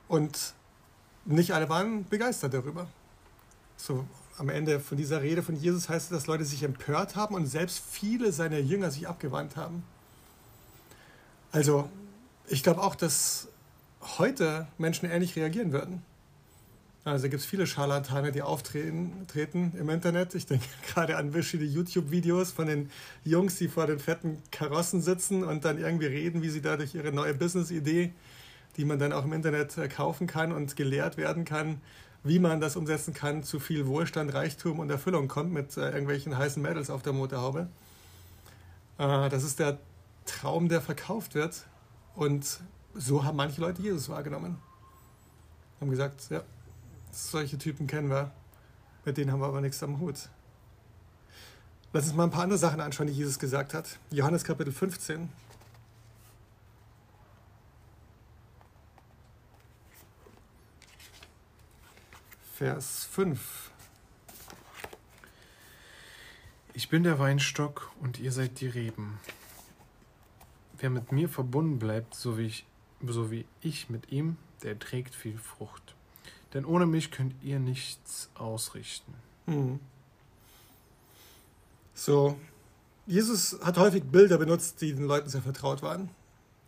und 0.09 0.55
nicht 1.25 1.53
alle 1.53 1.69
waren 1.69 2.05
begeistert 2.09 2.55
darüber. 2.55 2.87
So 3.77 4.07
am 4.37 4.49
Ende 4.49 4.81
von 4.81 4.99
dieser 4.99 5.23
Rede 5.23 5.43
von 5.43 5.57
Jesus 5.57 5.89
heißt 5.89 6.07
es, 6.07 6.11
dass 6.11 6.27
Leute 6.27 6.45
sich 6.45 6.63
empört 6.63 7.17
haben 7.17 7.35
und 7.35 7.47
selbst 7.47 7.83
viele 7.91 8.33
seiner 8.33 8.59
Jünger 8.59 8.91
sich 8.91 9.07
abgewandt 9.07 9.57
haben. 9.57 9.85
Also, 11.53 11.89
ich 12.49 12.63
glaube 12.63 12.83
auch, 12.83 12.95
dass 12.95 13.49
heute 14.19 14.67
Menschen 14.77 15.09
ähnlich 15.09 15.37
reagieren 15.37 15.73
würden. 15.73 16.03
Also 17.05 17.29
gibt 17.29 17.43
es 17.43 17.47
viele 17.47 17.67
Scharlatane, 17.67 18.33
die 18.33 18.41
auftreten 18.41 19.27
treten 19.29 19.75
im 19.79 19.91
Internet. 19.91 20.35
Ich 20.35 20.47
denke 20.47 20.65
gerade 20.87 21.17
an 21.17 21.33
verschiedene 21.33 21.69
YouTube-Videos 21.69 22.51
von 22.51 22.67
den 22.67 22.91
Jungs, 23.25 23.57
die 23.57 23.69
vor 23.69 23.87
den 23.87 23.99
fetten 23.99 24.43
Karossen 24.51 25.03
sitzen 25.03 25.45
und 25.45 25.67
dann 25.67 25.79
irgendwie 25.79 26.07
reden, 26.07 26.43
wie 26.43 26.49
sie 26.49 26.63
dadurch 26.63 26.95
ihre 26.95 27.13
neue 27.13 27.35
Business-Idee, 27.35 28.13
die 28.79 28.85
man 28.87 28.99
dann 28.99 29.13
auch 29.13 29.25
im 29.25 29.35
Internet 29.35 29.77
äh, 29.77 29.87
kaufen 29.89 30.27
kann 30.27 30.51
und 30.51 30.77
gelehrt 30.77 31.19
werden 31.19 31.45
kann, 31.45 31.81
wie 32.25 32.39
man 32.39 32.61
das 32.61 32.75
umsetzen 32.75 33.13
kann, 33.13 33.43
zu 33.43 33.61
viel 33.61 33.87
Wohlstand, 33.87 34.33
Reichtum 34.33 34.79
und 34.79 34.91
Erfüllung 34.91 35.29
kommt 35.29 35.53
mit 35.53 35.77
äh, 35.77 35.91
irgendwelchen 35.91 36.37
heißen 36.37 36.61
Mädels 36.61 36.89
auf 36.89 37.03
der 37.03 37.13
Motorhaube. 37.13 37.69
Äh, 38.99 39.29
das 39.29 39.45
ist 39.45 39.59
der 39.59 39.79
Traum, 40.25 40.71
der 40.71 40.81
verkauft 40.81 41.35
wird. 41.35 41.67
Und 42.15 42.61
so 42.95 43.25
haben 43.25 43.37
manche 43.37 43.61
Leute 43.61 43.83
Jesus 43.83 44.09
wahrgenommen. 44.09 44.57
Haben 45.81 45.91
gesagt, 45.91 46.31
ja, 46.31 46.43
solche 47.13 47.59
Typen 47.59 47.87
kennen 47.87 48.09
wir, 48.09 48.31
mit 49.05 49.19
denen 49.19 49.31
haben 49.31 49.41
wir 49.41 49.47
aber 49.47 49.61
nichts 49.61 49.83
am 49.83 50.01
Hut. 50.01 50.31
Lass 51.93 52.07
uns 52.07 52.15
mal 52.15 52.25
ein 52.25 52.31
paar 52.31 52.45
andere 52.45 52.59
Sachen 52.59 52.81
anschauen, 52.81 53.07
die 53.07 53.13
Jesus 53.13 53.39
gesagt 53.39 53.75
hat. 53.75 53.99
Johannes 54.11 54.45
Kapitel 54.45 54.73
15. 54.73 55.29
Vers 62.65 63.07
5. 63.13 63.71
Ich 66.73 66.89
bin 66.89 67.03
der 67.03 67.19
Weinstock 67.19 67.91
und 68.01 68.19
ihr 68.19 68.33
seid 68.33 68.59
die 68.59 68.69
Reben. 68.69 69.21
Wer 70.79 70.89
mit 70.89 71.13
mir 71.13 71.29
verbunden 71.29 71.79
bleibt, 71.79 72.15
so 72.15 72.39
wie 72.39 72.47
ich, 72.47 72.65
so 73.07 73.31
wie 73.31 73.45
ich 73.61 73.91
mit 73.91 74.11
ihm, 74.11 74.39
der 74.63 74.79
trägt 74.79 75.15
viel 75.15 75.37
Frucht. 75.37 75.95
Denn 76.55 76.65
ohne 76.65 76.87
mich 76.87 77.11
könnt 77.11 77.35
ihr 77.43 77.59
nichts 77.59 78.31
ausrichten. 78.35 79.13
Hm. 79.45 79.79
So, 81.93 82.39
Jesus 83.05 83.59
hat 83.63 83.77
häufig 83.77 84.05
Bilder 84.05 84.39
benutzt, 84.39 84.81
die 84.81 84.95
den 84.95 85.05
Leuten 85.05 85.29
sehr 85.29 85.43
vertraut 85.43 85.83
waren. 85.83 86.09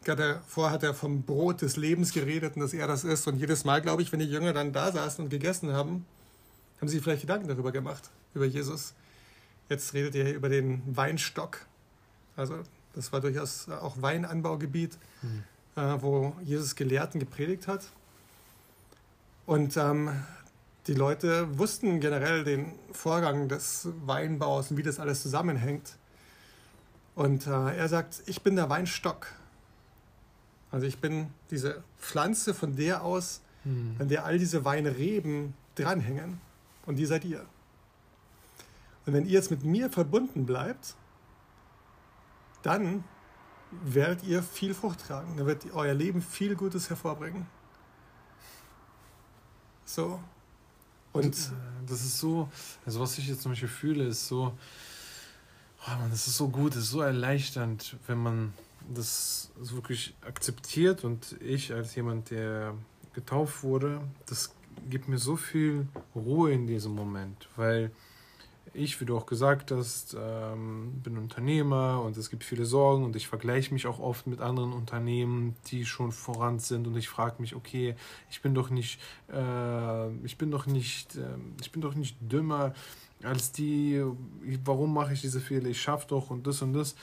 Gerade 0.06 0.40
vorher 0.46 0.72
hat 0.72 0.84
er 0.84 0.94
vom 0.94 1.22
Brot 1.22 1.62
des 1.62 1.76
Lebens 1.76 2.12
geredet 2.12 2.54
und 2.54 2.62
dass 2.62 2.72
er 2.72 2.86
das 2.86 3.02
ist. 3.02 3.26
Und 3.26 3.38
jedes 3.38 3.64
Mal, 3.64 3.82
glaube 3.82 4.02
ich, 4.02 4.12
wenn 4.12 4.20
die 4.20 4.30
Jünger 4.30 4.52
dann 4.52 4.72
da 4.72 4.92
saßen 4.92 5.24
und 5.24 5.30
gegessen 5.30 5.72
haben, 5.72 6.06
Haben 6.80 6.88
Sie 6.88 7.00
vielleicht 7.00 7.22
Gedanken 7.22 7.48
darüber 7.48 7.72
gemacht, 7.72 8.10
über 8.34 8.44
Jesus? 8.44 8.94
Jetzt 9.68 9.94
redet 9.94 10.14
ihr 10.14 10.32
über 10.32 10.48
den 10.48 10.80
Weinstock. 10.96 11.66
Also 12.36 12.60
das 12.94 13.12
war 13.12 13.20
durchaus 13.20 13.68
auch 13.68 14.00
Weinanbaugebiet, 14.00 14.96
mhm. 15.22 15.42
äh, 15.74 16.00
wo 16.00 16.36
Jesus 16.44 16.76
Gelehrten 16.76 17.18
gepredigt 17.18 17.66
hat. 17.66 17.82
Und 19.44 19.76
ähm, 19.76 20.10
die 20.86 20.94
Leute 20.94 21.58
wussten 21.58 21.98
generell 21.98 22.44
den 22.44 22.72
Vorgang 22.92 23.48
des 23.48 23.88
Weinbaus 24.04 24.70
und 24.70 24.76
wie 24.76 24.84
das 24.84 25.00
alles 25.00 25.22
zusammenhängt. 25.22 25.96
Und 27.16 27.48
äh, 27.48 27.76
er 27.76 27.88
sagt, 27.88 28.22
ich 28.26 28.42
bin 28.42 28.54
der 28.54 28.70
Weinstock. 28.70 29.26
Also 30.76 30.88
ich 30.88 30.98
bin 30.98 31.30
diese 31.50 31.82
Pflanze, 31.98 32.52
von 32.52 32.76
der 32.76 33.02
aus, 33.02 33.40
mhm. 33.64 33.96
an 33.98 34.10
der 34.10 34.26
all 34.26 34.38
diese 34.38 34.66
Weinreben 34.66 35.54
dranhängen. 35.74 36.38
Und 36.84 36.96
die 36.96 37.06
seid 37.06 37.24
ihr. 37.24 37.46
Und 39.06 39.14
wenn 39.14 39.24
ihr 39.24 39.32
jetzt 39.32 39.50
mit 39.50 39.64
mir 39.64 39.88
verbunden 39.88 40.44
bleibt, 40.44 40.94
dann 42.62 43.04
werdet 43.70 44.22
ihr 44.24 44.42
viel 44.42 44.74
Frucht 44.74 45.06
tragen. 45.06 45.38
Dann 45.38 45.46
wird 45.46 45.64
euer 45.72 45.94
Leben 45.94 46.20
viel 46.20 46.54
Gutes 46.54 46.90
hervorbringen. 46.90 47.46
So. 49.86 50.20
Und 51.14 51.34
äh, 51.34 51.86
das 51.88 52.02
ist 52.02 52.18
so, 52.18 52.50
also 52.84 53.00
was 53.00 53.16
ich 53.16 53.28
jetzt 53.28 53.40
zum 53.40 53.52
Beispiel 53.52 53.70
fühle, 53.70 54.04
ist 54.04 54.28
so, 54.28 54.54
oh 55.86 55.90
Mann, 55.90 56.10
das 56.10 56.26
ist 56.26 56.36
so 56.36 56.48
gut, 56.48 56.72
das 56.74 56.82
ist 56.82 56.90
so 56.90 57.00
erleichternd, 57.00 57.96
wenn 58.06 58.18
man 58.18 58.52
das 58.94 59.50
wirklich 59.56 60.14
akzeptiert 60.20 61.04
und 61.04 61.36
ich 61.40 61.72
als 61.72 61.94
jemand, 61.94 62.30
der 62.30 62.74
getauft 63.14 63.62
wurde, 63.62 64.00
das 64.26 64.54
gibt 64.88 65.08
mir 65.08 65.18
so 65.18 65.36
viel 65.36 65.88
Ruhe 66.14 66.52
in 66.52 66.66
diesem 66.66 66.94
Moment, 66.94 67.48
weil 67.56 67.90
ich, 68.74 69.00
wie 69.00 69.06
du 69.06 69.16
auch 69.16 69.26
gesagt 69.26 69.70
hast, 69.70 70.16
ähm, 70.18 71.00
bin 71.02 71.16
Unternehmer 71.16 72.02
und 72.02 72.16
es 72.16 72.30
gibt 72.30 72.44
viele 72.44 72.66
Sorgen 72.66 73.04
und 73.04 73.16
ich 73.16 73.26
vergleiche 73.26 73.72
mich 73.72 73.86
auch 73.86 73.98
oft 73.98 74.26
mit 74.26 74.40
anderen 74.40 74.72
Unternehmen, 74.72 75.56
die 75.68 75.86
schon 75.86 76.12
voran 76.12 76.58
sind 76.58 76.86
und 76.86 76.96
ich 76.96 77.08
frage 77.08 77.40
mich, 77.40 77.54
okay, 77.54 77.94
ich 78.30 78.42
bin 78.42 78.54
doch 78.54 78.70
nicht, 78.70 79.00
äh, 79.32 80.10
ich 80.24 80.36
bin 80.36 80.50
doch 80.50 80.66
nicht, 80.66 81.16
äh, 81.16 81.38
ich 81.60 81.72
bin 81.72 81.80
doch 81.80 81.94
nicht 81.94 82.16
dümmer 82.20 82.74
als 83.22 83.50
die, 83.50 84.02
warum 84.64 84.92
mache 84.92 85.14
ich 85.14 85.22
diese 85.22 85.40
Fehler, 85.40 85.68
ich 85.68 85.80
schaffe 85.80 86.08
doch 86.08 86.30
und 86.30 86.46
das 86.46 86.60
und 86.60 86.74
das, 86.74 86.96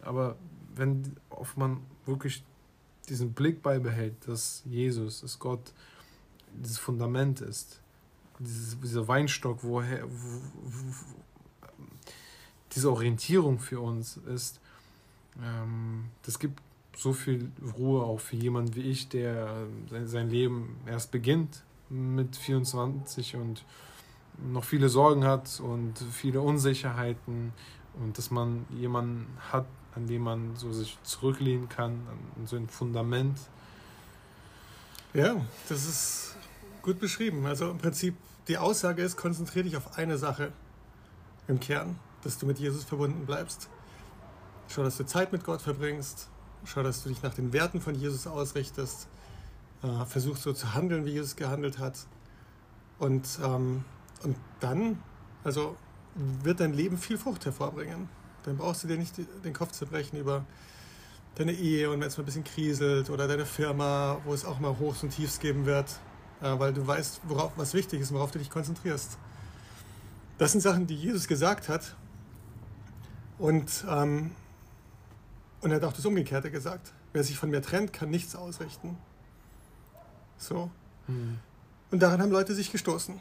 aber 0.00 0.36
wenn 0.78 1.16
auf 1.30 1.56
man 1.56 1.80
wirklich 2.06 2.42
diesen 3.08 3.32
Blick 3.32 3.62
beibehält, 3.62 4.14
dass 4.26 4.62
Jesus, 4.66 5.20
dass 5.20 5.38
Gott 5.38 5.72
dieses 6.54 6.78
Fundament 6.78 7.40
ist, 7.40 7.80
dieses, 8.38 8.78
dieser 8.80 9.08
Weinstock, 9.08 9.62
woher, 9.62 10.04
wo, 10.04 10.40
wo, 10.64 10.94
diese 12.74 12.90
Orientierung 12.90 13.58
für 13.58 13.80
uns 13.80 14.18
ist, 14.18 14.60
ähm, 15.42 16.06
das 16.22 16.38
gibt 16.38 16.60
so 16.96 17.12
viel 17.12 17.50
Ruhe 17.76 18.02
auch 18.02 18.20
für 18.20 18.36
jemanden 18.36 18.74
wie 18.74 18.82
ich, 18.82 19.08
der 19.08 19.66
sein 20.04 20.30
Leben 20.30 20.76
erst 20.86 21.10
beginnt 21.12 21.62
mit 21.88 22.36
24 22.36 23.36
und 23.36 23.64
noch 24.52 24.64
viele 24.64 24.88
Sorgen 24.88 25.24
hat 25.24 25.60
und 25.60 25.98
viele 26.12 26.40
Unsicherheiten 26.40 27.52
und 28.00 28.18
dass 28.18 28.30
man 28.30 28.66
jemanden 28.70 29.26
hat, 29.52 29.66
an 29.98 30.06
dem 30.06 30.22
man 30.22 30.54
so 30.54 30.72
sich 30.72 30.96
zurücklehnen 31.02 31.68
kann, 31.68 32.06
an 32.36 32.46
so 32.46 32.56
ein 32.56 32.68
Fundament. 32.68 33.36
Ja, 35.12 35.44
das 35.68 35.86
ist 35.86 36.36
gut 36.82 37.00
beschrieben. 37.00 37.44
Also 37.46 37.70
im 37.70 37.78
Prinzip 37.78 38.14
die 38.46 38.58
Aussage 38.58 39.02
ist, 39.02 39.16
konzentriere 39.16 39.64
dich 39.64 39.76
auf 39.76 39.98
eine 39.98 40.16
Sache 40.16 40.52
im 41.48 41.58
Kern, 41.58 41.98
dass 42.22 42.38
du 42.38 42.46
mit 42.46 42.60
Jesus 42.60 42.84
verbunden 42.84 43.26
bleibst. 43.26 43.68
Schau, 44.68 44.84
dass 44.84 44.96
du 44.96 45.04
Zeit 45.04 45.32
mit 45.32 45.44
Gott 45.44 45.62
verbringst. 45.62 46.28
Schau, 46.64 46.82
dass 46.84 47.02
du 47.02 47.08
dich 47.08 47.22
nach 47.22 47.34
den 47.34 47.52
Werten 47.52 47.80
von 47.80 47.96
Jesus 47.96 48.26
ausrichtest. 48.28 49.08
Äh, 49.82 50.04
versuch 50.06 50.36
so 50.36 50.52
zu 50.52 50.74
handeln, 50.74 51.06
wie 51.06 51.10
Jesus 51.10 51.34
gehandelt 51.34 51.78
hat. 51.78 52.06
Und, 53.00 53.26
ähm, 53.42 53.84
und 54.22 54.36
dann, 54.60 55.02
also 55.42 55.76
wird 56.14 56.60
dein 56.60 56.72
Leben 56.72 56.98
viel 56.98 57.18
Frucht 57.18 57.44
hervorbringen. 57.46 58.08
Dann 58.48 58.56
brauchst 58.58 58.82
du 58.82 58.88
dir 58.88 58.96
nicht 58.96 59.14
den 59.44 59.52
Kopf 59.52 59.72
zerbrechen 59.72 60.18
über 60.18 60.44
deine 61.36 61.52
Ehe 61.52 61.90
und 61.90 62.00
wenn 62.00 62.08
es 62.08 62.16
mal 62.16 62.24
ein 62.24 62.26
bisschen 62.26 62.44
kriselt 62.44 63.10
oder 63.10 63.28
deine 63.28 63.46
Firma, 63.46 64.18
wo 64.24 64.34
es 64.34 64.44
auch 64.44 64.58
mal 64.58 64.78
Hochs 64.78 65.02
und 65.02 65.10
Tiefs 65.10 65.38
geben 65.38 65.66
wird 65.66 65.86
äh, 66.40 66.58
weil 66.58 66.72
du 66.72 66.86
weißt, 66.86 67.20
worauf 67.24 67.52
was 67.56 67.74
wichtig 67.74 68.00
ist 68.00 68.10
und 68.10 68.16
worauf 68.16 68.30
du 68.30 68.38
dich 68.38 68.50
konzentrierst. 68.50 69.18
Das 70.38 70.52
sind 70.52 70.60
Sachen, 70.60 70.86
die 70.86 70.94
Jesus 70.94 71.26
gesagt 71.26 71.68
hat. 71.68 71.96
Und, 73.38 73.84
ähm, 73.88 74.32
und 75.60 75.70
er 75.70 75.76
hat 75.76 75.84
auch 75.84 75.92
das 75.92 76.06
Umgekehrte 76.06 76.50
gesagt. 76.50 76.92
Wer 77.12 77.24
sich 77.24 77.38
von 77.38 77.50
mir 77.50 77.62
trennt, 77.62 77.92
kann 77.92 78.10
nichts 78.10 78.36
ausrichten. 78.36 78.96
So. 80.36 80.70
Mhm. 81.06 81.38
Und 81.90 82.00
daran 82.00 82.20
haben 82.20 82.30
Leute 82.30 82.54
sich 82.54 82.70
gestoßen. 82.70 83.18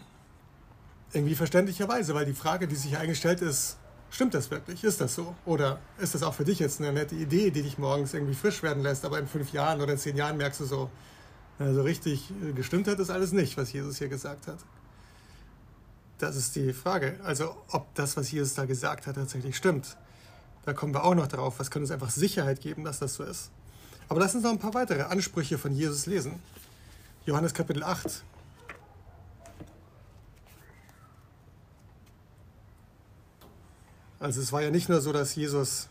Irgendwie 1.14 1.36
verständlicherweise, 1.36 2.14
weil 2.14 2.26
die 2.26 2.34
Frage, 2.34 2.68
die 2.68 2.76
sich 2.76 2.98
eigentlich 2.98 3.18
stellt, 3.18 3.42
ist, 3.42 3.78
stimmt 4.10 4.34
das 4.34 4.52
wirklich? 4.52 4.84
Ist 4.84 5.02
das 5.02 5.16
so? 5.16 5.36
Oder 5.46 5.80
ist 6.00 6.16
das 6.16 6.24
auch 6.24 6.34
für 6.34 6.46
dich 6.46 6.60
jetzt 6.60 6.80
eine 6.80 6.94
nette 6.94 7.16
Idee, 7.16 7.52
die 7.52 7.62
dich 7.62 7.78
morgens 7.78 8.14
irgendwie 8.14 8.36
frisch 8.36 8.64
werden 8.64 8.84
lässt, 8.84 9.06
aber 9.06 9.20
in 9.20 9.28
fünf 9.28 9.52
Jahren 9.54 9.82
oder 9.82 9.94
in 9.94 9.98
zehn 9.98 10.16
Jahren 10.16 10.38
merkst 10.38 10.60
du 10.60 10.66
so, 10.66 10.90
also 11.60 11.82
richtig 11.82 12.32
gestimmt 12.56 12.88
hat 12.88 13.00
das 13.00 13.10
alles 13.10 13.32
nicht, 13.32 13.58
was 13.58 13.74
Jesus 13.74 13.98
hier 13.98 14.10
gesagt 14.10 14.48
hat. 14.48 14.60
Das 16.20 16.36
ist 16.36 16.56
die 16.56 16.74
Frage. 16.74 17.20
Also 17.24 17.56
ob 17.70 17.94
das, 17.96 18.18
was 18.18 18.32
Jesus 18.32 18.54
da 18.56 18.66
gesagt 18.66 19.08
hat, 19.08 19.16
tatsächlich 19.16 19.56
stimmt. 19.56 19.98
Da 20.66 20.74
kommen 20.74 20.94
wir 20.94 21.04
auch 21.04 21.16
noch 21.16 21.28
drauf. 21.28 21.56
Was 21.60 21.72
kann 21.72 21.82
uns 21.82 21.92
einfach 21.92 22.10
Sicherheit 22.10 22.62
geben, 22.62 22.84
dass 22.84 23.00
das 23.00 23.16
so 23.16 23.24
ist? 23.24 23.52
Aber 24.10 24.20
lass 24.20 24.36
uns 24.36 24.44
noch 24.44 24.52
ein 24.52 24.60
paar 24.60 24.74
weitere 24.74 25.04
Ansprüche 25.04 25.58
von 25.58 25.74
Jesus 25.74 26.06
lesen. 26.06 26.40
Johannes 27.26 27.54
Kapitel 27.54 27.84
8. 27.84 28.24
Also 34.20 34.42
es 34.42 34.52
war 34.52 34.62
ja 34.62 34.72
nicht 34.72 34.90
nur 34.90 35.00
so, 35.00 35.14
dass 35.14 35.36
Jesus 35.36 35.90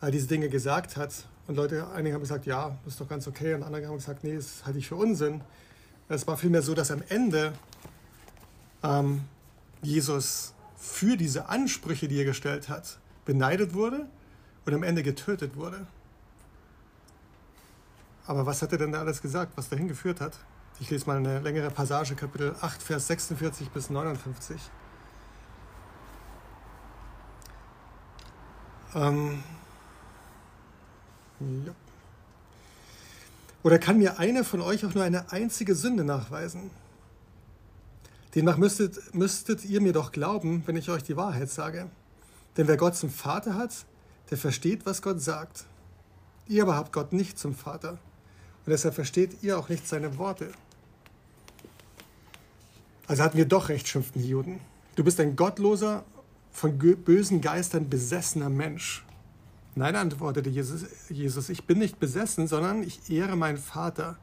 all 0.00 0.10
diese 0.10 0.28
Dinge 0.28 0.48
gesagt 0.48 0.96
hat 0.96 1.26
und 1.48 1.56
Leute, 1.56 1.88
einige 1.92 2.14
haben 2.14 2.22
gesagt, 2.22 2.46
ja, 2.46 2.78
das 2.84 2.94
ist 2.94 3.00
doch 3.00 3.08
ganz 3.08 3.26
okay. 3.26 3.54
Und 3.54 3.64
andere 3.64 3.86
haben 3.86 3.96
gesagt, 3.96 4.22
nee, 4.22 4.36
das 4.36 4.64
halte 4.64 4.78
ich 4.78 4.88
für 4.88 4.94
Unsinn. 4.94 5.40
Es 6.08 6.26
war 6.26 6.36
vielmehr 6.36 6.62
so, 6.62 6.74
dass 6.74 6.90
am 6.90 7.02
Ende 7.08 7.52
ähm, 8.84 9.22
Jesus 9.82 10.54
für 10.76 11.16
diese 11.16 11.48
Ansprüche, 11.48 12.06
die 12.06 12.18
er 12.18 12.24
gestellt 12.24 12.68
hat, 12.68 12.98
beneidet 13.24 13.74
wurde 13.74 14.06
und 14.64 14.74
am 14.74 14.84
Ende 14.84 15.02
getötet 15.02 15.56
wurde. 15.56 15.86
Aber 18.26 18.46
was 18.46 18.62
hat 18.62 18.70
er 18.70 18.78
denn 18.78 18.92
da 18.92 19.00
alles 19.00 19.20
gesagt, 19.20 19.52
was 19.56 19.68
dahin 19.68 19.88
geführt 19.88 20.20
hat? 20.20 20.34
Ich 20.78 20.90
lese 20.90 21.06
mal 21.06 21.16
eine 21.16 21.40
längere 21.40 21.70
Passage, 21.70 22.14
Kapitel 22.14 22.54
8, 22.60 22.82
Vers 22.82 23.08
46 23.08 23.70
bis 23.70 23.90
59. 23.90 24.60
Ähm, 28.94 29.42
ja. 31.40 31.74
Oder 33.62 33.78
kann 33.78 33.98
mir 33.98 34.18
einer 34.18 34.44
von 34.44 34.60
euch 34.60 34.84
auch 34.84 34.94
nur 34.94 35.04
eine 35.04 35.30
einzige 35.30 35.74
Sünde 35.74 36.04
nachweisen? 36.04 36.70
Demnach 38.34 38.56
müsstet, 38.56 39.14
müsstet 39.14 39.64
ihr 39.64 39.80
mir 39.80 39.92
doch 39.92 40.10
glauben, 40.10 40.62
wenn 40.66 40.76
ich 40.76 40.90
euch 40.90 41.02
die 41.02 41.16
Wahrheit 41.16 41.50
sage. 41.50 41.88
Denn 42.56 42.66
wer 42.66 42.76
Gott 42.76 42.96
zum 42.96 43.10
Vater 43.10 43.54
hat, 43.54 43.84
der 44.30 44.38
versteht, 44.38 44.86
was 44.86 45.02
Gott 45.02 45.20
sagt. 45.20 45.66
Ihr 46.48 46.62
aber 46.62 46.76
habt 46.76 46.92
Gott 46.92 47.12
nicht 47.12 47.38
zum 47.38 47.54
Vater. 47.54 47.92
Und 47.92 48.70
deshalb 48.70 48.94
versteht 48.94 49.42
ihr 49.42 49.58
auch 49.58 49.68
nicht 49.68 49.86
seine 49.86 50.18
Worte. 50.18 50.50
Also 53.06 53.22
hatten 53.22 53.36
wir 53.36 53.46
doch 53.46 53.68
recht, 53.68 53.86
schimpften 53.86 54.22
die 54.22 54.28
Juden. 54.28 54.60
Du 54.96 55.04
bist 55.04 55.20
ein 55.20 55.36
gottloser, 55.36 56.04
von 56.52 56.78
bösen 56.78 57.40
Geistern 57.40 57.88
besessener 57.88 58.48
Mensch. 58.48 59.04
Nein, 59.74 59.96
antwortete 59.96 60.50
Jesus, 60.50 60.84
Jesus, 61.08 61.48
ich 61.48 61.64
bin 61.64 61.78
nicht 61.78 61.98
besessen, 61.98 62.46
sondern 62.46 62.82
ich 62.82 63.10
ehre 63.10 63.36
meinen 63.36 63.56
Vater, 63.56 64.18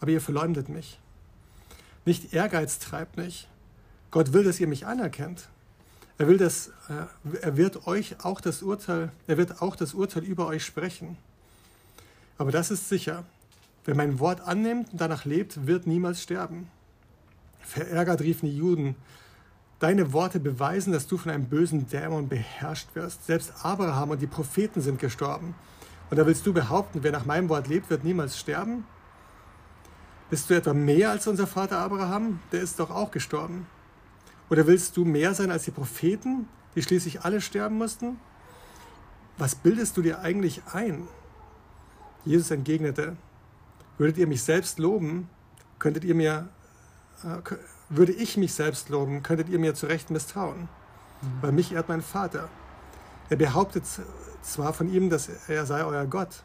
aber 0.00 0.10
ihr 0.10 0.20
verleumdet 0.20 0.68
mich. 0.68 0.98
Nicht 2.04 2.34
Ehrgeiz 2.34 2.78
treibt 2.78 3.16
mich. 3.16 3.48
Gott 4.10 4.32
will, 4.32 4.42
dass 4.42 4.58
ihr 4.58 4.66
mich 4.66 4.86
anerkennt. 4.86 5.48
Er 6.16 6.26
will, 6.26 6.38
dass 6.38 6.68
äh, 6.88 7.42
er 7.42 7.56
wird 7.56 7.86
euch 7.86 8.24
auch 8.24 8.40
das 8.40 8.62
Urteil, 8.62 9.12
er 9.28 9.36
wird 9.36 9.62
auch 9.62 9.76
das 9.76 9.94
Urteil 9.94 10.24
über 10.24 10.46
euch 10.48 10.64
sprechen. 10.64 11.16
Aber 12.38 12.50
das 12.50 12.70
ist 12.70 12.88
sicher. 12.88 13.24
Wer 13.84 13.94
mein 13.94 14.18
Wort 14.18 14.40
annimmt 14.40 14.92
und 14.92 15.00
danach 15.00 15.24
lebt, 15.24 15.66
wird 15.66 15.86
niemals 15.86 16.22
sterben. 16.22 16.68
Verärgert 17.60 18.20
riefen 18.20 18.48
die 18.48 18.56
Juden, 18.56 18.96
Deine 19.78 20.12
Worte 20.12 20.40
beweisen, 20.40 20.92
dass 20.92 21.06
du 21.06 21.16
von 21.16 21.30
einem 21.30 21.46
bösen 21.46 21.88
Dämon 21.88 22.28
beherrscht 22.28 22.88
wirst. 22.94 23.26
Selbst 23.26 23.52
Abraham 23.64 24.10
und 24.10 24.20
die 24.20 24.26
Propheten 24.26 24.80
sind 24.80 24.98
gestorben. 24.98 25.54
Und 26.10 26.16
da 26.16 26.26
willst 26.26 26.44
du 26.46 26.52
behaupten, 26.52 27.02
wer 27.02 27.12
nach 27.12 27.26
meinem 27.26 27.48
Wort 27.48 27.68
lebt, 27.68 27.88
wird 27.90 28.02
niemals 28.02 28.38
sterben? 28.38 28.84
Bist 30.30 30.50
du 30.50 30.54
etwa 30.54 30.74
mehr 30.74 31.10
als 31.10 31.26
unser 31.26 31.46
Vater 31.46 31.78
Abraham? 31.78 32.40
Der 32.50 32.60
ist 32.60 32.80
doch 32.80 32.90
auch 32.90 33.10
gestorben. 33.10 33.66
Oder 34.50 34.66
willst 34.66 34.96
du 34.96 35.04
mehr 35.04 35.34
sein 35.34 35.50
als 35.50 35.64
die 35.64 35.70
Propheten, 35.70 36.48
die 36.74 36.82
schließlich 36.82 37.22
alle 37.22 37.40
sterben 37.40 37.78
mussten? 37.78 38.18
Was 39.36 39.54
bildest 39.54 39.96
du 39.96 40.02
dir 40.02 40.20
eigentlich 40.20 40.62
ein? 40.72 41.06
Jesus 42.24 42.50
entgegnete, 42.50 43.16
würdet 43.96 44.18
ihr 44.18 44.26
mich 44.26 44.42
selbst 44.42 44.78
loben, 44.78 45.30
könntet 45.78 46.04
ihr 46.04 46.14
mir, 46.14 46.48
äh, 47.22 47.54
würde 47.88 48.12
ich 48.12 48.36
mich 48.36 48.52
selbst 48.52 48.88
loben, 48.88 49.22
könntet 49.22 49.48
ihr 49.48 49.58
mir 49.58 49.74
zu 49.74 49.86
Recht 49.86 50.10
misstrauen. 50.10 50.68
Mhm. 51.22 51.38
Weil 51.40 51.52
mich 51.52 51.72
ehrt 51.72 51.88
mein 51.88 52.02
Vater. 52.02 52.48
Er 53.30 53.36
behauptet 53.36 53.84
zwar 54.42 54.72
von 54.72 54.92
ihm, 54.92 55.10
dass 55.10 55.28
er 55.48 55.66
sei 55.66 55.84
euer 55.84 56.06
Gott. 56.06 56.42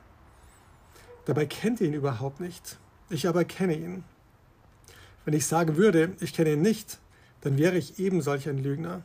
Dabei 1.25 1.45
kennt 1.45 1.79
ihr 1.79 1.87
ihn 1.87 1.93
überhaupt 1.93 2.39
nicht. 2.39 2.77
Ich 3.09 3.27
aber 3.27 3.45
kenne 3.45 3.75
ihn. 3.75 4.03
Wenn 5.25 5.33
ich 5.33 5.45
sagen 5.45 5.77
würde, 5.77 6.15
ich 6.19 6.33
kenne 6.33 6.53
ihn 6.53 6.61
nicht, 6.61 6.99
dann 7.41 7.57
wäre 7.57 7.77
ich 7.77 7.99
eben 7.99 8.21
solch 8.21 8.49
ein 8.49 8.57
Lügner, 8.57 9.01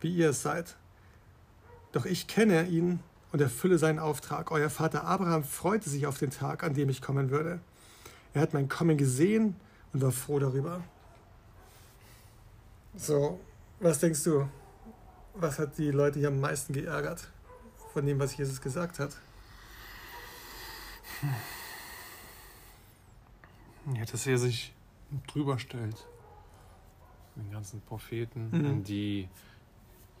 wie 0.00 0.14
ihr 0.14 0.30
es 0.30 0.42
seid. 0.42 0.76
Doch 1.92 2.04
ich 2.04 2.26
kenne 2.26 2.66
ihn 2.66 3.00
und 3.32 3.40
erfülle 3.40 3.78
seinen 3.78 3.98
Auftrag. 3.98 4.50
Euer 4.50 4.70
Vater 4.70 5.04
Abraham 5.04 5.44
freute 5.44 5.88
sich 5.88 6.06
auf 6.06 6.18
den 6.18 6.30
Tag, 6.30 6.62
an 6.62 6.74
dem 6.74 6.90
ich 6.90 7.00
kommen 7.00 7.30
würde. 7.30 7.60
Er 8.34 8.42
hat 8.42 8.54
mein 8.54 8.68
Kommen 8.68 8.96
gesehen 8.98 9.56
und 9.92 10.02
war 10.02 10.12
froh 10.12 10.38
darüber. 10.38 10.82
So, 12.96 13.40
was 13.80 13.98
denkst 13.98 14.22
du? 14.24 14.48
Was 15.34 15.58
hat 15.58 15.78
die 15.78 15.90
Leute 15.90 16.18
hier 16.18 16.28
am 16.28 16.40
meisten 16.40 16.72
geärgert 16.74 17.26
von 17.92 18.04
dem, 18.04 18.18
was 18.18 18.36
Jesus 18.36 18.60
gesagt 18.60 18.98
hat? 18.98 19.16
Ja, 23.94 24.04
dass 24.04 24.26
er 24.26 24.38
sich 24.38 24.72
drüber 25.26 25.58
stellt. 25.58 25.96
Den 27.34 27.50
ganzen 27.50 27.80
Propheten, 27.80 28.50
mhm. 28.50 28.84
die 28.84 29.28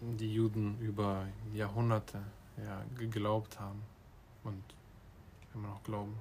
die 0.00 0.34
Juden 0.34 0.80
über 0.80 1.26
Jahrhunderte 1.54 2.20
ja, 2.56 2.84
geglaubt 2.98 3.60
haben 3.60 3.82
und 4.42 4.62
immer 5.54 5.68
noch 5.68 5.84
glauben. 5.84 6.20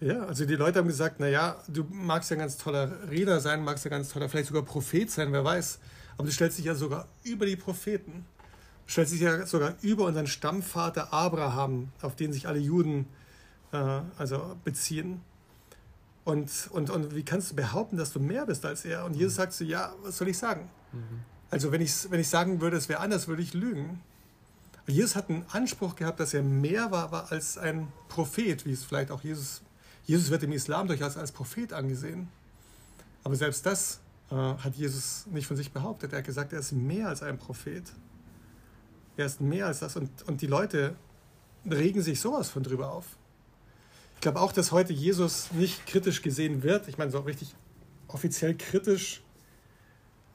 Ja, 0.00 0.24
also 0.24 0.46
die 0.46 0.56
Leute 0.56 0.78
haben 0.78 0.88
gesagt, 0.88 1.20
naja, 1.20 1.62
du 1.68 1.84
magst 1.90 2.30
ja 2.30 2.36
ein 2.36 2.40
ganz 2.40 2.56
toller 2.56 2.90
Redner 3.10 3.40
sein, 3.40 3.62
magst 3.62 3.84
ja 3.84 3.90
ganz 3.90 4.08
toller, 4.08 4.30
vielleicht 4.30 4.48
sogar 4.48 4.62
Prophet 4.62 5.10
sein, 5.10 5.30
wer 5.32 5.44
weiß. 5.44 5.78
Aber 6.16 6.26
du 6.26 6.32
stellst 6.32 6.58
dich 6.58 6.64
ja 6.64 6.74
sogar 6.74 7.06
über 7.22 7.44
die 7.44 7.56
Propheten. 7.56 8.24
Du 8.86 8.92
stellst 8.92 9.12
dich 9.12 9.20
ja 9.20 9.46
sogar 9.46 9.74
über 9.82 10.06
unseren 10.06 10.26
Stammvater 10.26 11.12
Abraham, 11.12 11.90
auf 12.00 12.16
den 12.16 12.32
sich 12.32 12.48
alle 12.48 12.58
Juden 12.58 13.06
äh, 13.72 14.00
also 14.16 14.56
beziehen. 14.64 15.20
Und, 16.24 16.50
und, 16.72 16.90
und 16.90 17.14
wie 17.14 17.22
kannst 17.22 17.50
du 17.50 17.56
behaupten, 17.56 17.96
dass 17.96 18.12
du 18.12 18.20
mehr 18.20 18.46
bist 18.46 18.64
als 18.64 18.84
er? 18.84 19.04
Und 19.04 19.14
Jesus 19.14 19.34
sagt 19.34 19.52
so, 19.52 19.64
ja, 19.64 19.92
was 20.02 20.16
soll 20.16 20.28
ich 20.28 20.38
sagen? 20.38 20.70
Mhm. 20.92 21.20
Also 21.50 21.72
wenn 21.72 21.80
ich, 21.80 22.10
wenn 22.10 22.20
ich 22.20 22.28
sagen 22.28 22.60
würde, 22.60 22.76
es 22.76 22.88
wäre 22.88 23.00
anders, 23.00 23.28
würde 23.28 23.42
ich 23.42 23.52
lügen. 23.52 24.00
Jesus 24.86 25.14
hat 25.14 25.28
einen 25.28 25.44
Anspruch 25.50 25.94
gehabt, 25.94 26.20
dass 26.20 26.32
er 26.32 26.42
mehr 26.42 26.90
war, 26.90 27.12
war 27.12 27.30
als 27.30 27.58
ein 27.58 27.88
Prophet, 28.08 28.64
wie 28.66 28.72
es 28.72 28.84
vielleicht 28.84 29.10
auch 29.10 29.22
Jesus, 29.22 29.62
Jesus 30.04 30.30
wird 30.30 30.42
im 30.42 30.52
Islam 30.52 30.86
durchaus 30.88 31.16
als 31.16 31.32
Prophet 31.32 31.72
angesehen. 31.72 32.28
Aber 33.22 33.36
selbst 33.36 33.66
das 33.66 34.00
äh, 34.30 34.34
hat 34.34 34.74
Jesus 34.76 35.26
nicht 35.26 35.46
von 35.46 35.56
sich 35.56 35.72
behauptet. 35.72 36.12
Er 36.12 36.18
hat 36.18 36.26
gesagt, 36.26 36.52
er 36.52 36.60
ist 36.60 36.72
mehr 36.72 37.08
als 37.08 37.22
ein 37.22 37.38
Prophet. 37.38 37.84
Er 39.16 39.26
ist 39.26 39.40
mehr 39.40 39.66
als 39.66 39.80
das. 39.80 39.96
Und, 39.96 40.10
und 40.26 40.40
die 40.40 40.46
Leute 40.46 40.96
regen 41.70 42.02
sich 42.02 42.20
sowas 42.20 42.48
von 42.48 42.62
drüber 42.62 42.92
auf. 42.92 43.04
Ich 44.16 44.22
glaube 44.22 44.40
auch, 44.40 44.52
dass 44.52 44.72
heute 44.72 44.92
Jesus 44.92 45.50
nicht 45.52 45.86
kritisch 45.86 46.22
gesehen 46.22 46.62
wird. 46.62 46.88
Ich 46.88 46.98
meine, 46.98 47.10
so 47.10 47.20
richtig 47.20 47.54
offiziell 48.08 48.54
kritisch 48.54 49.22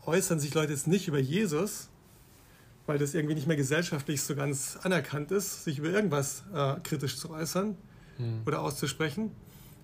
äußern 0.05 0.39
sich 0.39 0.53
Leute 0.53 0.73
jetzt 0.73 0.87
nicht 0.87 1.07
über 1.07 1.19
Jesus, 1.19 1.89
weil 2.85 2.97
das 2.97 3.13
irgendwie 3.13 3.35
nicht 3.35 3.47
mehr 3.47 3.57
gesellschaftlich 3.57 4.21
so 4.21 4.35
ganz 4.35 4.77
anerkannt 4.81 5.31
ist, 5.31 5.63
sich 5.63 5.79
über 5.79 5.89
irgendwas 5.89 6.43
äh, 6.53 6.75
kritisch 6.83 7.17
zu 7.17 7.31
äußern 7.31 7.77
hm. 8.17 8.41
oder 8.45 8.61
auszusprechen. 8.61 9.31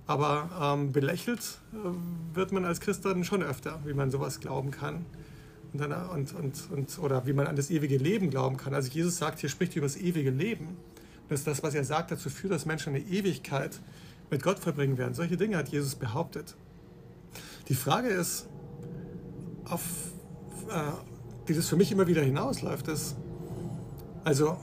Aber 0.07 0.49
ähm, 0.61 0.91
belächelt 0.91 1.59
äh, 1.73 2.35
wird 2.35 2.51
man 2.51 2.65
als 2.65 2.79
Christ 2.79 3.05
dann 3.05 3.23
schon 3.23 3.43
öfter, 3.43 3.79
wie 3.85 3.93
man 3.93 4.11
sowas 4.11 4.39
glauben 4.39 4.71
kann. 4.71 5.05
Und 5.73 5.79
dann, 5.79 5.93
und, 6.09 6.33
und, 6.35 6.71
und, 6.71 6.99
oder 6.99 7.25
wie 7.25 7.33
man 7.33 7.47
an 7.47 7.55
das 7.55 7.69
ewige 7.69 7.97
Leben 7.97 8.29
glauben 8.29 8.57
kann. 8.57 8.73
Also 8.73 8.89
Jesus 8.89 9.17
sagt, 9.17 9.39
hier 9.39 9.49
spricht 9.49 9.75
über 9.75 9.85
das 9.85 9.97
ewige 9.97 10.31
Leben. 10.31 10.77
Dass 11.29 11.45
das, 11.45 11.63
was 11.63 11.75
er 11.75 11.85
sagt, 11.85 12.11
dazu 12.11 12.29
führt, 12.29 12.51
dass 12.51 12.65
Menschen 12.65 12.93
eine 12.93 13.03
Ewigkeit 13.05 13.79
mit 14.29 14.43
Gott 14.43 14.59
verbringen 14.59 14.97
werden. 14.97 15.13
Solche 15.13 15.37
Dinge 15.37 15.57
hat 15.57 15.69
Jesus 15.69 15.95
behauptet. 15.95 16.55
Die 17.69 17.75
Frage 17.75 18.09
ist, 18.09 18.47
auf 19.65 19.81
äh, 20.69 20.91
die 21.47 21.53
das 21.53 21.67
für 21.67 21.75
mich 21.75 21.91
immer 21.91 22.07
wieder 22.07 22.21
hinausläuft, 22.21 22.87
ist, 22.87 23.15
also 24.23 24.57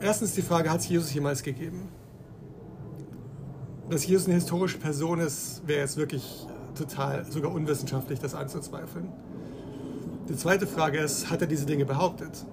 erstens 0.00 0.32
die 0.32 0.42
Frage, 0.42 0.70
hat 0.70 0.80
es 0.80 0.88
Jesus 0.88 1.12
jemals 1.12 1.42
gegeben? 1.42 1.88
Dass 3.90 4.06
Jesus 4.06 4.26
eine 4.26 4.34
historische 4.34 4.78
Person 4.78 5.20
ist, 5.20 5.62
wäre 5.66 5.80
jetzt 5.80 5.96
wirklich 5.96 6.46
total, 6.74 7.24
sogar 7.30 7.52
unwissenschaftlich, 7.52 8.18
das 8.18 8.34
anzuzweifeln. 8.34 9.08
Die 10.28 10.36
zweite 10.36 10.66
Frage 10.66 10.98
ist, 10.98 11.30
hat 11.30 11.42
er 11.42 11.46
diese 11.46 11.66
Dinge 11.66 11.84
behauptet? 11.84 12.46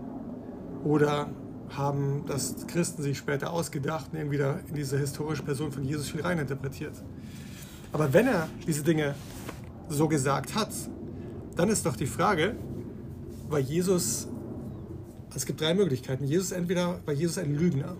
Oder 0.83 1.29
haben 1.69 2.25
das 2.27 2.67
Christen 2.67 3.01
sich 3.01 3.17
später 3.17 3.51
ausgedacht 3.53 4.07
und 4.11 4.19
eben 4.19 4.31
wieder 4.31 4.59
in 4.67 4.75
diese 4.75 4.97
historische 4.97 5.43
Person 5.43 5.71
von 5.71 5.83
Jesus 5.83 6.09
viel 6.09 6.21
reininterpretiert? 6.21 6.93
Aber 7.93 8.13
wenn 8.13 8.27
er 8.27 8.49
diese 8.67 8.83
Dinge 8.83 9.15
so 9.89 10.09
gesagt 10.09 10.53
hat, 10.55 10.69
dann 11.55 11.69
ist 11.69 11.85
doch 11.85 11.95
die 11.95 12.07
Frage, 12.07 12.55
war 13.49 13.59
Jesus, 13.59 14.27
es 15.33 15.45
gibt 15.45 15.61
drei 15.61 15.73
Möglichkeiten. 15.73 16.25
Jesus 16.25 16.51
entweder 16.51 16.99
war 17.05 17.13
Jesus 17.13 17.37
ein 17.37 17.55
Lügner. 17.55 17.95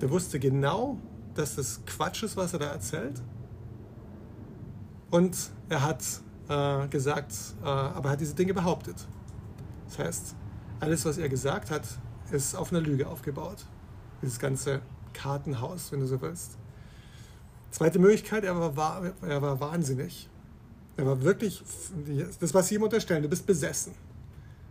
Der 0.00 0.10
wusste 0.10 0.40
genau, 0.40 0.98
dass 1.38 1.56
das 1.56 1.80
Quatsch 1.86 2.22
ist, 2.22 2.36
was 2.36 2.52
er 2.52 2.58
da 2.58 2.66
erzählt. 2.66 3.22
Und 5.10 5.36
er 5.68 5.82
hat 5.82 6.02
äh, 6.48 6.88
gesagt, 6.88 7.34
äh, 7.62 7.66
aber 7.66 8.08
er 8.08 8.12
hat 8.12 8.20
diese 8.20 8.34
Dinge 8.34 8.54
behauptet. 8.54 9.06
Das 9.86 9.98
heißt, 9.98 10.36
alles, 10.80 11.04
was 11.04 11.18
er 11.18 11.28
gesagt 11.28 11.70
hat, 11.70 11.86
ist 12.30 12.54
auf 12.54 12.72
einer 12.72 12.80
Lüge 12.80 13.06
aufgebaut. 13.06 13.66
Dieses 14.22 14.38
ganze 14.38 14.80
Kartenhaus, 15.12 15.92
wenn 15.92 16.00
du 16.00 16.06
so 16.06 16.20
willst. 16.20 16.58
Zweite 17.70 17.98
Möglichkeit, 17.98 18.44
er 18.44 18.76
war, 18.76 19.12
er 19.22 19.42
war 19.42 19.60
wahnsinnig. 19.60 20.28
Er 20.96 21.06
war 21.06 21.22
wirklich, 21.22 21.62
das, 22.40 22.54
was 22.54 22.68
sie 22.68 22.76
ihm 22.76 22.82
unterstellen, 22.82 23.22
du 23.22 23.28
bist 23.28 23.46
besessen. 23.46 23.92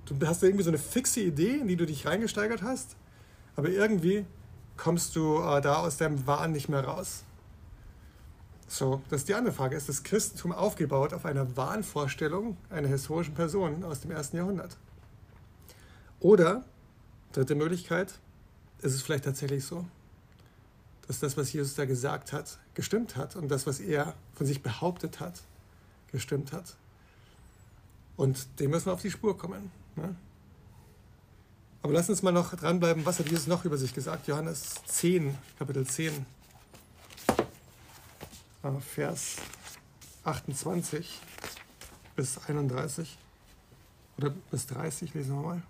Du 0.05 0.15
hast 0.25 0.43
irgendwie 0.43 0.63
so 0.63 0.69
eine 0.69 0.77
fixe 0.77 1.21
Idee, 1.21 1.57
in 1.57 1.67
die 1.67 1.75
du 1.75 1.85
dich 1.85 2.05
reingesteigert 2.05 2.61
hast, 2.61 2.95
aber 3.55 3.69
irgendwie 3.69 4.25
kommst 4.77 5.15
du 5.15 5.39
äh, 5.39 5.61
da 5.61 5.77
aus 5.77 5.97
deinem 5.97 6.25
Wahn 6.27 6.51
nicht 6.51 6.69
mehr 6.69 6.83
raus. 6.83 7.23
So, 8.67 9.01
das 9.09 9.21
ist 9.21 9.29
die 9.29 9.35
andere 9.35 9.53
Frage. 9.53 9.75
Ist 9.75 9.89
das 9.89 10.03
Christentum 10.03 10.51
aufgebaut 10.51 11.13
auf 11.13 11.25
einer 11.25 11.55
Wahnvorstellung 11.55 12.57
einer 12.69 12.87
historischen 12.87 13.33
Person 13.33 13.83
aus 13.83 14.01
dem 14.01 14.11
ersten 14.11 14.37
Jahrhundert? 14.37 14.77
Oder, 16.19 16.65
dritte 17.31 17.55
Möglichkeit, 17.55 18.19
ist 18.81 18.93
es 18.93 19.01
vielleicht 19.01 19.25
tatsächlich 19.25 19.63
so, 19.63 19.85
dass 21.07 21.19
das, 21.19 21.37
was 21.37 21.53
Jesus 21.53 21.75
da 21.75 21.85
gesagt 21.85 22.33
hat, 22.33 22.57
gestimmt 22.73 23.15
hat 23.15 23.35
und 23.35 23.49
das, 23.49 23.67
was 23.67 23.79
er 23.79 24.15
von 24.33 24.47
sich 24.47 24.63
behauptet 24.63 25.19
hat, 25.19 25.43
gestimmt 26.11 26.51
hat. 26.51 26.75
Und 28.17 28.59
dem 28.59 28.71
müssen 28.71 28.87
wir 28.87 28.93
auf 28.93 29.01
die 29.01 29.11
Spur 29.11 29.37
kommen. 29.37 29.71
Ne? 29.95 30.15
Aber 31.85 31.93
lass 31.93 32.09
uns 32.09 32.23
mal 32.23 32.31
noch 32.31 32.55
dranbleiben, 32.55 33.05
was 33.05 33.19
hat 33.19 33.29
Jesus 33.29 33.45
noch 33.45 33.63
über 33.63 33.77
sich 33.77 33.93
gesagt? 33.93 34.27
Johannes 34.27 34.73
10, 34.87 35.37
Kapitel 35.59 35.85
10, 35.85 36.25
äh, 38.63 38.71
Vers 38.79 39.35
28 40.23 41.21
bis 42.15 42.39
31 42.47 43.19
oder 44.17 44.31
bis 44.49 44.65
30, 44.65 45.13
lesen 45.13 45.35
wir 45.35 45.43
mal. 45.43 45.61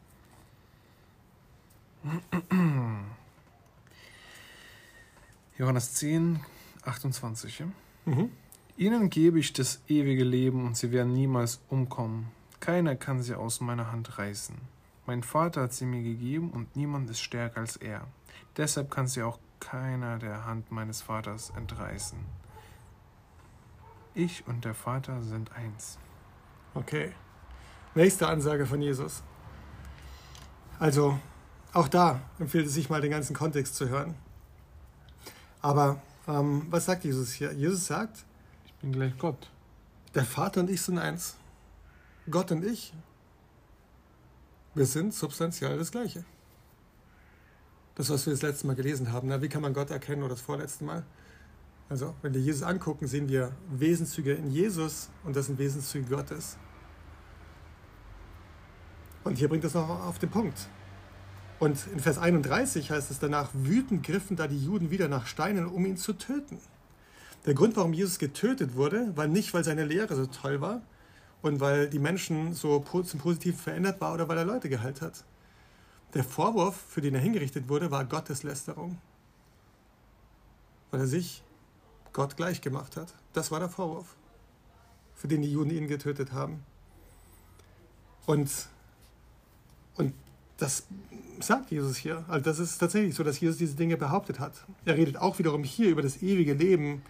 Johannes 5.58 5.95
10, 5.95 6.39
28. 6.86 7.60
Ja? 7.60 7.65
Mhm. 8.06 8.32
Ihnen 8.78 9.10
gebe 9.10 9.38
ich 9.38 9.51
das 9.51 9.82
ewige 9.89 10.23
Leben 10.23 10.65
und 10.65 10.78
sie 10.78 10.93
werden 10.93 11.12
niemals 11.12 11.60
umkommen 11.67 12.32
keiner 12.65 12.95
kann 12.95 13.21
sie 13.21 13.36
aus 13.36 13.62
meiner 13.62 13.91
Hand 13.91 14.17
reißen. 14.17 14.56
Mein 15.06 15.24
Vater 15.24 15.62
hat 15.63 15.74
sie 15.74 15.86
mir 15.86 16.02
gegeben 16.02 16.52
und 16.52 16.76
niemand 16.76 17.10
ist 17.10 17.22
stärker 17.22 17.60
als 17.62 17.76
er. 17.78 18.08
Deshalb 18.58 18.89
kann 18.89 19.08
sie 19.08 19.22
auch 19.24 19.39
keiner 19.60 20.18
der 20.18 20.46
Hand 20.46 20.72
meines 20.72 21.02
Vaters 21.02 21.52
entreißen. 21.56 22.20
Ich 24.13 24.48
und 24.48 24.65
der 24.65 24.74
Vater 24.74 25.22
sind 25.22 25.52
eins. 25.52 26.00
Okay. 26.74 27.12
Nächste 27.94 28.28
Ansage 28.28 28.65
von 28.65 28.82
Jesus. 28.82 29.24
Also, 30.80 31.20
auch 31.74 31.88
da 31.88 32.22
empfiehlt 32.39 32.68
es 32.68 32.74
sich 32.74 32.89
mal 32.89 33.02
den 33.02 33.12
ganzen 33.12 33.36
Kontext 33.36 33.76
zu 33.76 33.89
hören. 33.89 34.15
Aber 35.62 36.02
ähm, 36.28 36.68
was 36.70 36.86
sagt 36.86 37.04
Jesus 37.04 37.34
hier? 37.34 37.54
Jesus 37.54 37.86
sagt, 37.88 38.26
bin 38.82 38.91
gleich 38.91 39.18
Gott. 39.18 39.50
Der 40.13 40.26
Vater 40.26 40.62
und 40.62 40.70
ich 40.70 40.82
sind 40.82 40.98
eins. 40.98 41.36
Gott 42.30 42.52
und 42.52 42.63
ich, 42.63 42.94
wir 44.75 44.85
sind 44.85 45.13
substanziell 45.13 45.77
das 45.77 45.91
Gleiche. 45.91 46.23
Das, 47.95 48.09
was 48.09 48.25
wir 48.25 48.33
das 48.33 48.41
letzte 48.41 48.67
Mal 48.67 48.75
gelesen 48.75 49.11
haben. 49.11 49.29
Na, 49.29 49.41
wie 49.41 49.47
kann 49.47 49.61
man 49.61 49.73
Gott 49.73 49.89
erkennen 49.89 50.21
oder 50.21 50.35
das 50.35 50.41
vorletzte 50.41 50.83
Mal? 50.83 51.03
Also, 51.88 52.13
wenn 52.21 52.33
wir 52.33 52.41
Jesus 52.41 52.63
angucken, 52.63 53.07
sehen 53.07 53.29
wir 53.29 53.51
Wesenszüge 53.69 54.33
in 54.33 54.51
Jesus 54.51 55.09
und 55.23 55.35
das 55.35 55.45
sind 55.45 55.57
Wesenszüge 55.57 56.13
Gottes. 56.13 56.57
Und 59.23 59.38
hier 59.38 59.47
bringt 59.47 59.63
es 59.63 59.73
noch 59.73 59.89
auf 59.89 60.19
den 60.19 60.29
Punkt. 60.29 60.67
Und 61.57 61.88
in 61.93 61.99
Vers 61.99 62.17
31 62.17 62.91
heißt 62.91 63.11
es 63.11 63.19
danach, 63.19 63.49
wütend 63.53 64.05
griffen 64.05 64.35
da 64.35 64.47
die 64.47 64.63
Juden 64.63 64.91
wieder 64.91 65.07
nach 65.07 65.25
Steinen, 65.25 65.67
um 65.67 65.85
ihn 65.85 65.95
zu 65.95 66.13
töten. 66.13 66.59
Der 67.45 67.53
Grund, 67.53 67.77
warum 67.77 67.93
Jesus 67.93 68.19
getötet 68.19 68.75
wurde, 68.75 69.15
war 69.15 69.27
nicht, 69.27 69.53
weil 69.53 69.63
seine 69.63 69.85
Lehre 69.85 70.15
so 70.15 70.25
toll 70.25 70.59
war 70.59 70.81
und 71.41 71.60
weil 71.60 71.89
die 71.89 72.00
Menschen 72.00 72.54
so 72.54 72.80
zum 72.80 73.19
Positiven 73.19 73.60
verändert 73.60 74.02
war 74.02 74.13
oder 74.13 74.28
weil 74.28 74.38
er 74.38 74.45
Leute 74.45 74.69
geheilt 74.69 75.02
hat. 75.02 75.24
Der 76.13 76.24
Vorwurf, 76.24 76.76
für 76.76 77.02
den 77.02 77.13
er 77.13 77.21
hingerichtet 77.21 77.67
wurde, 77.67 77.91
war 77.91 78.06
Gotteslästerung. 78.06 78.98
Weil 80.91 81.02
er 81.02 81.08
sich 81.08 81.43
Gott 82.13 82.38
gleich 82.38 82.62
gemacht 82.62 82.95
hat. 82.95 83.13
Das 83.34 83.52
war 83.52 83.60
der 83.60 83.69
Vorwurf, 83.69 84.15
für 85.13 85.28
den 85.28 85.41
die 85.41 85.52
Juden 85.52 85.71
ihn 85.71 85.88
getötet 85.88 86.32
haben. 86.32 86.63
Und, 88.26 88.50
und 89.95 90.13
das 90.58 90.84
sagt 91.41 91.71
Jesus 91.71 91.98
hier. 91.98 92.24
Also 92.28 92.45
das 92.45 92.60
ist 92.60 92.78
tatsächlich 92.78 93.15
so, 93.15 93.24
dass 93.24 93.39
Jesus 93.39 93.58
diese 93.58 93.76
Dinge 93.76 93.98
behauptet 93.98 94.39
hat. 94.39 94.54
Er 94.86 94.95
redet 94.95 95.17
auch 95.17 95.38
wiederum 95.38 95.63
hier 95.63 95.89
über 95.89 96.02
das 96.02 96.21
ewige 96.21 96.54
Leben 96.54 97.02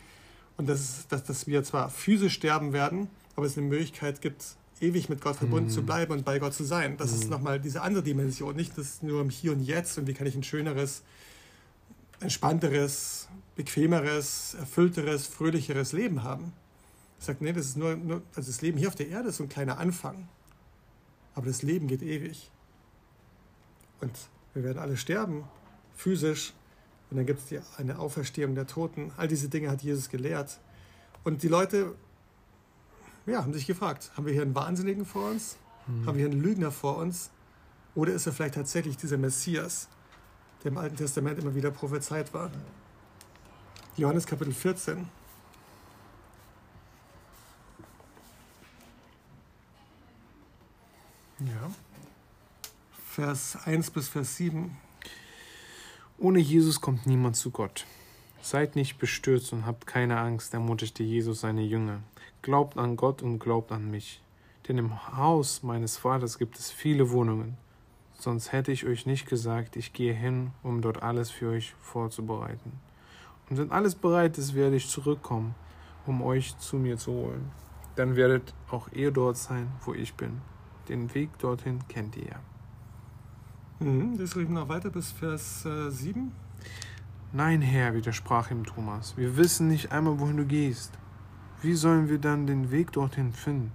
und 0.58 0.68
das, 0.68 1.08
dass, 1.08 1.24
dass 1.24 1.48
wir 1.48 1.64
zwar 1.64 1.90
physisch 1.90 2.34
sterben 2.34 2.74
werden, 2.74 3.08
aber 3.36 3.46
es 3.46 3.58
eine 3.58 3.68
Möglichkeit 3.68 4.22
gibt, 4.22 4.44
ewig 4.82 5.10
mit 5.10 5.22
Gott 5.22 5.38
verbunden 5.38 5.70
mhm. 5.70 5.74
zu 5.74 5.84
bleiben 5.84 6.14
und 6.14 6.26
bei 6.26 6.40
Gott 6.40 6.54
zu 6.54 6.64
sein. 6.64 6.98
Das 6.98 7.12
mhm. 7.12 7.22
ist 7.22 7.30
nochmal 7.30 7.60
diese 7.60 7.82
andere 7.82 8.04
Dimension, 8.04 8.56
nicht 8.56 8.78
das 8.78 9.02
nur 9.02 9.22
im 9.22 9.30
Hier 9.30 9.52
und 9.52 9.62
Jetzt 9.62 9.98
und 9.98 10.08
wie 10.08 10.14
kann 10.14 10.28
ich 10.28 10.36
ein 10.36 10.44
schöneres, 10.44 11.04
entspannteres, 12.20 13.28
bequemeres, 13.56 14.56
erfüllteres, 14.56 15.28
fröhlicheres 15.28 15.92
Leben 15.92 16.24
haben. 16.24 16.54
Er 17.20 17.26
sagt, 17.26 17.42
nee, 17.42 17.54
das 17.54 17.66
ist 17.68 17.78
nur, 17.78 17.96
nur, 17.96 18.22
also 18.36 18.52
das 18.52 18.62
Leben 18.62 18.78
hier 18.78 18.90
auf 18.90 18.96
der 18.96 19.08
Erde 19.08 19.30
ist 19.30 19.38
so 19.38 19.44
ein 19.44 19.50
kleiner 19.50 19.78
Anfang. 19.78 20.28
Aber 21.34 21.48
das 21.48 21.62
Leben 21.64 21.88
geht 21.88 22.02
ewig. 22.02 22.50
Und 24.02 24.12
wir 24.54 24.64
werden 24.64 24.80
alle 24.80 24.98
sterben, 24.98 25.44
physisch. 25.96 26.54
Und 27.10 27.18
dann 27.18 27.26
gibt 27.26 27.52
es 27.52 27.62
eine 27.78 28.00
Auferstehung 28.00 28.56
der 28.56 28.68
Toten. 28.68 29.12
All 29.18 29.28
diese 29.28 29.50
Dinge 29.50 29.70
hat 29.70 29.82
Jesus 29.82 30.10
gelehrt. 30.10 30.60
Und 31.24 31.44
die 31.44 31.48
Leute 31.48 31.96
ja, 33.26 33.42
haben 33.42 33.54
sich 33.54 33.66
gefragt, 33.66 34.12
haben 34.16 34.26
wir 34.26 34.34
hier 34.34 34.44
einen 34.44 34.56
Wahnsinnigen 34.56 35.06
vor 35.06 35.32
uns? 35.32 35.58
Mhm. 35.88 36.06
Haben 36.06 36.18
wir 36.18 36.26
hier 36.26 36.32
einen 36.32 36.42
Lügner 36.42 36.72
vor 36.72 36.98
uns? 36.98 37.32
Oder 37.96 38.14
ist 38.14 38.26
er 38.26 38.34
vielleicht 38.34 38.56
tatsächlich 38.56 38.98
dieser 38.98 39.18
Messias, 39.18 39.88
der 40.64 40.72
im 40.72 40.78
Alten 40.78 40.96
Testament 40.98 41.40
immer 41.40 41.56
wieder 41.56 41.72
prophezeit 41.72 42.34
war? 42.34 42.52
Johannes 43.98 44.26
Kapitel 44.26 44.54
14. 44.54 45.08
Ja. 51.40 51.72
Vers 53.10 53.58
1 53.66 53.92
bis 53.92 54.10
Vers 54.10 54.36
7. 54.36 54.76
Ohne 56.18 56.40
Jesus 56.40 56.82
kommt 56.82 57.06
niemand 57.06 57.38
zu 57.38 57.52
Gott. 57.52 57.86
Seid 58.42 58.76
nicht 58.76 58.98
bestürzt 59.00 59.54
und 59.54 59.66
habt 59.66 59.88
keine 59.88 60.20
Angst, 60.20 60.54
ermutigte 60.54 61.04
Jesus 61.04 61.42
seine 61.42 61.62
Jünger. 61.62 62.02
Glaubt 62.46 62.78
an 62.78 62.96
Gott 62.96 63.24
und 63.24 63.40
glaubt 63.40 63.72
an 63.72 63.90
mich. 63.90 64.22
Denn 64.68 64.78
im 64.78 65.18
Haus 65.18 65.64
meines 65.64 65.98
Vaters 65.98 66.38
gibt 66.38 66.60
es 66.60 66.70
viele 66.70 67.10
Wohnungen. 67.10 67.58
Sonst 68.14 68.52
hätte 68.52 68.72
ich 68.72 68.86
euch 68.86 69.08
nicht 69.08 69.28
gesagt, 69.28 69.76
ich 69.76 69.94
gehe 69.94 70.14
hin, 70.14 70.52
um 70.62 70.80
dort 70.84 71.02
alles 71.02 71.32
für 71.32 71.50
euch 71.50 71.74
vorzubereiten. 71.82 72.74
Und 73.50 73.58
wenn 73.58 73.72
alles 73.72 73.96
bereit 73.96 74.38
ist, 74.38 74.54
werde 74.54 74.76
ich 74.76 74.88
zurückkommen, 74.88 75.56
um 76.06 76.22
euch 76.22 76.56
zu 76.60 76.76
mir 76.76 77.00
zu 77.00 77.14
holen. 77.14 77.50
Dann 77.96 78.16
werdet 78.16 78.54
auch 78.70 78.90
ihr 78.92 79.10
dort 79.10 79.38
sein, 79.38 79.72
wo 79.84 79.96
ich 79.96 80.14
bin. 80.14 80.40
Den 80.88 81.16
Weg 81.16 81.40
dorthin 81.40 81.80
kennt 81.88 82.16
ihr 82.16 82.28
ja. 82.28 82.40
Mhm, 83.80 84.20
das 84.20 84.36
reden 84.36 84.54
noch 84.54 84.70
weiter 84.70 84.92
bis 84.92 85.12
Vers 85.12 85.66
äh, 85.66 85.90
7. 85.90 86.32
Nein, 87.34 87.64
Herr, 87.64 87.96
widersprach 87.96 88.52
ihm 88.52 88.66
Thomas, 88.66 89.18
wir 89.18 89.36
wissen 89.36 89.68
nicht 89.68 89.92
einmal, 89.92 90.20
wohin 90.20 90.38
du 90.38 90.46
gehst. 90.46 91.00
Wie 91.66 91.74
sollen 91.74 92.10
wir 92.10 92.20
dann 92.20 92.46
den 92.46 92.70
Weg 92.70 92.92
dorthin 92.92 93.34
finden? 93.34 93.72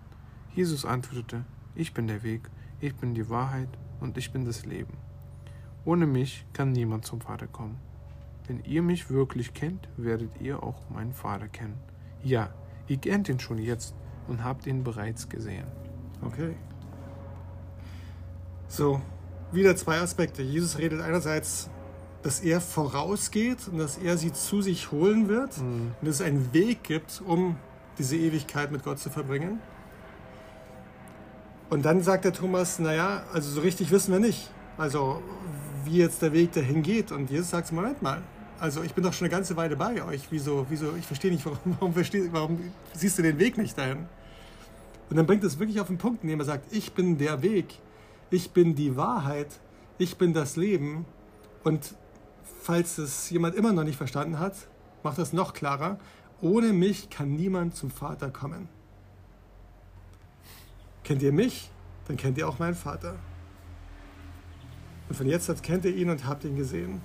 Jesus 0.55 0.85
antwortete, 0.85 1.45
ich 1.75 1.93
bin 1.93 2.07
der 2.07 2.23
Weg, 2.23 2.49
ich 2.79 2.95
bin 2.95 3.15
die 3.15 3.29
Wahrheit 3.29 3.69
und 3.99 4.17
ich 4.17 4.31
bin 4.31 4.45
das 4.45 4.65
Leben. 4.65 4.97
Ohne 5.85 6.07
mich 6.07 6.47
kann 6.53 6.71
niemand 6.71 7.05
zum 7.05 7.21
Vater 7.21 7.49
kommen. 7.49 7.81
Wenn 8.47 8.63
ihr 8.63 8.83
mich 8.83 9.11
wirklich 9.11 9.55
kennt, 9.55 9.89
werdet 9.97 10.41
ihr 10.41 10.63
auch 10.63 10.89
meinen 10.89 11.13
Vater 11.13 11.49
kennen. 11.49 11.81
Ja, 12.23 12.55
ihr 12.87 12.99
kennt 12.99 13.29
ihn 13.29 13.41
schon 13.41 13.59
jetzt 13.59 13.93
und 14.29 14.45
habt 14.45 14.69
ihn 14.69 14.85
bereits 14.85 15.29
gesehen. 15.29 15.67
Okay. 16.23 16.55
So, 18.69 19.03
wieder 19.51 19.75
zwei 19.75 19.99
Aspekte. 19.99 20.43
Jesus 20.45 20.79
redet 20.79 21.01
einerseits 21.01 21.69
dass 22.23 22.41
er 22.41 22.61
vorausgeht 22.61 23.67
und 23.69 23.79
dass 23.79 23.97
er 23.97 24.19
sie 24.19 24.33
zu 24.33 24.61
sich 24.61 24.91
holen 24.91 25.29
wird 25.29 25.57
mhm. 25.59 25.95
und 26.01 26.07
dass 26.07 26.17
es 26.17 26.21
einen 26.21 26.53
Weg 26.53 26.85
gibt, 26.85 27.23
um 27.27 27.57
diese 28.01 28.17
Ewigkeit 28.17 28.73
mit 28.73 28.83
Gott 28.83 28.99
zu 28.99 29.11
verbringen. 29.11 29.61
Und 31.69 31.85
dann 31.85 32.03
sagt 32.03 32.25
der 32.25 32.33
Thomas, 32.33 32.79
naja, 32.79 33.23
also 33.33 33.51
so 33.51 33.61
richtig 33.61 33.91
wissen 33.91 34.13
wir 34.13 34.19
nicht, 34.19 34.51
also 34.77 35.23
wie 35.85 35.99
jetzt 35.99 36.21
der 36.23 36.33
Weg 36.33 36.53
dahin 36.53 36.83
geht. 36.83 37.13
Und 37.13 37.31
Jesus 37.31 37.51
sagt, 37.51 37.71
Moment 37.73 38.03
mal, 38.03 38.23
also 38.59 38.83
ich 38.83 38.95
bin 38.95 39.05
doch 39.05 39.13
schon 39.13 39.27
eine 39.27 39.35
ganze 39.35 39.57
Weile 39.57 39.77
bei 39.77 40.03
euch. 40.03 40.23
Wieso, 40.31 40.67
wieso, 40.69 40.97
ich 40.97 41.07
verstehe 41.07 41.31
nicht, 41.31 41.45
warum, 41.47 41.77
warum, 41.79 41.95
warum 42.33 42.73
siehst 42.95 43.19
du 43.19 43.23
den 43.23 43.39
Weg 43.39 43.57
nicht 43.57 43.79
dahin? 43.79 44.07
Und 45.09 45.17
dann 45.17 45.27
bringt 45.27 45.45
es 45.45 45.59
wirklich 45.59 45.81
auf 45.81 45.89
den 45.89 45.99
Punkt, 45.99 46.23
indem 46.23 46.41
er 46.41 46.47
sagt, 46.47 46.73
ich 46.73 46.93
bin 46.93 47.19
der 47.19 47.43
Weg, 47.43 47.79
ich 48.31 48.51
bin 48.51 48.75
die 48.75 48.97
Wahrheit, 48.97 49.49
ich 49.99 50.17
bin 50.17 50.33
das 50.33 50.57
Leben. 50.57 51.05
Und 51.65 51.95
falls 52.63 52.99
es 52.99 53.31
jemand 53.31 53.55
immer 53.55 53.73
noch 53.73 53.85
nicht 53.85 53.97
verstanden 53.97 54.39
hat, 54.39 54.55
macht 55.03 55.19
das 55.19 55.33
noch 55.33 55.53
klarer. 55.53 55.99
Ohne 56.43 56.73
mich 56.73 57.11
kann 57.11 57.35
niemand 57.35 57.75
zum 57.75 57.91
Vater 57.91 58.31
kommen. 58.31 58.69
Kennt 61.05 61.23
ihr 61.23 61.33
mich, 61.33 61.71
dann 62.07 62.17
kennt 62.17 62.39
ihr 62.39 62.49
auch 62.49 62.59
meinen 62.59 62.75
Vater. 62.75 63.17
Und 65.09 65.17
von 65.17 65.27
jetzt 65.27 65.51
an 65.51 65.61
kennt 65.61 65.85
ihr 65.85 65.95
ihn 65.95 66.09
und 66.09 66.27
habt 66.27 66.45
ihn 66.45 66.57
gesehen. 66.57 67.01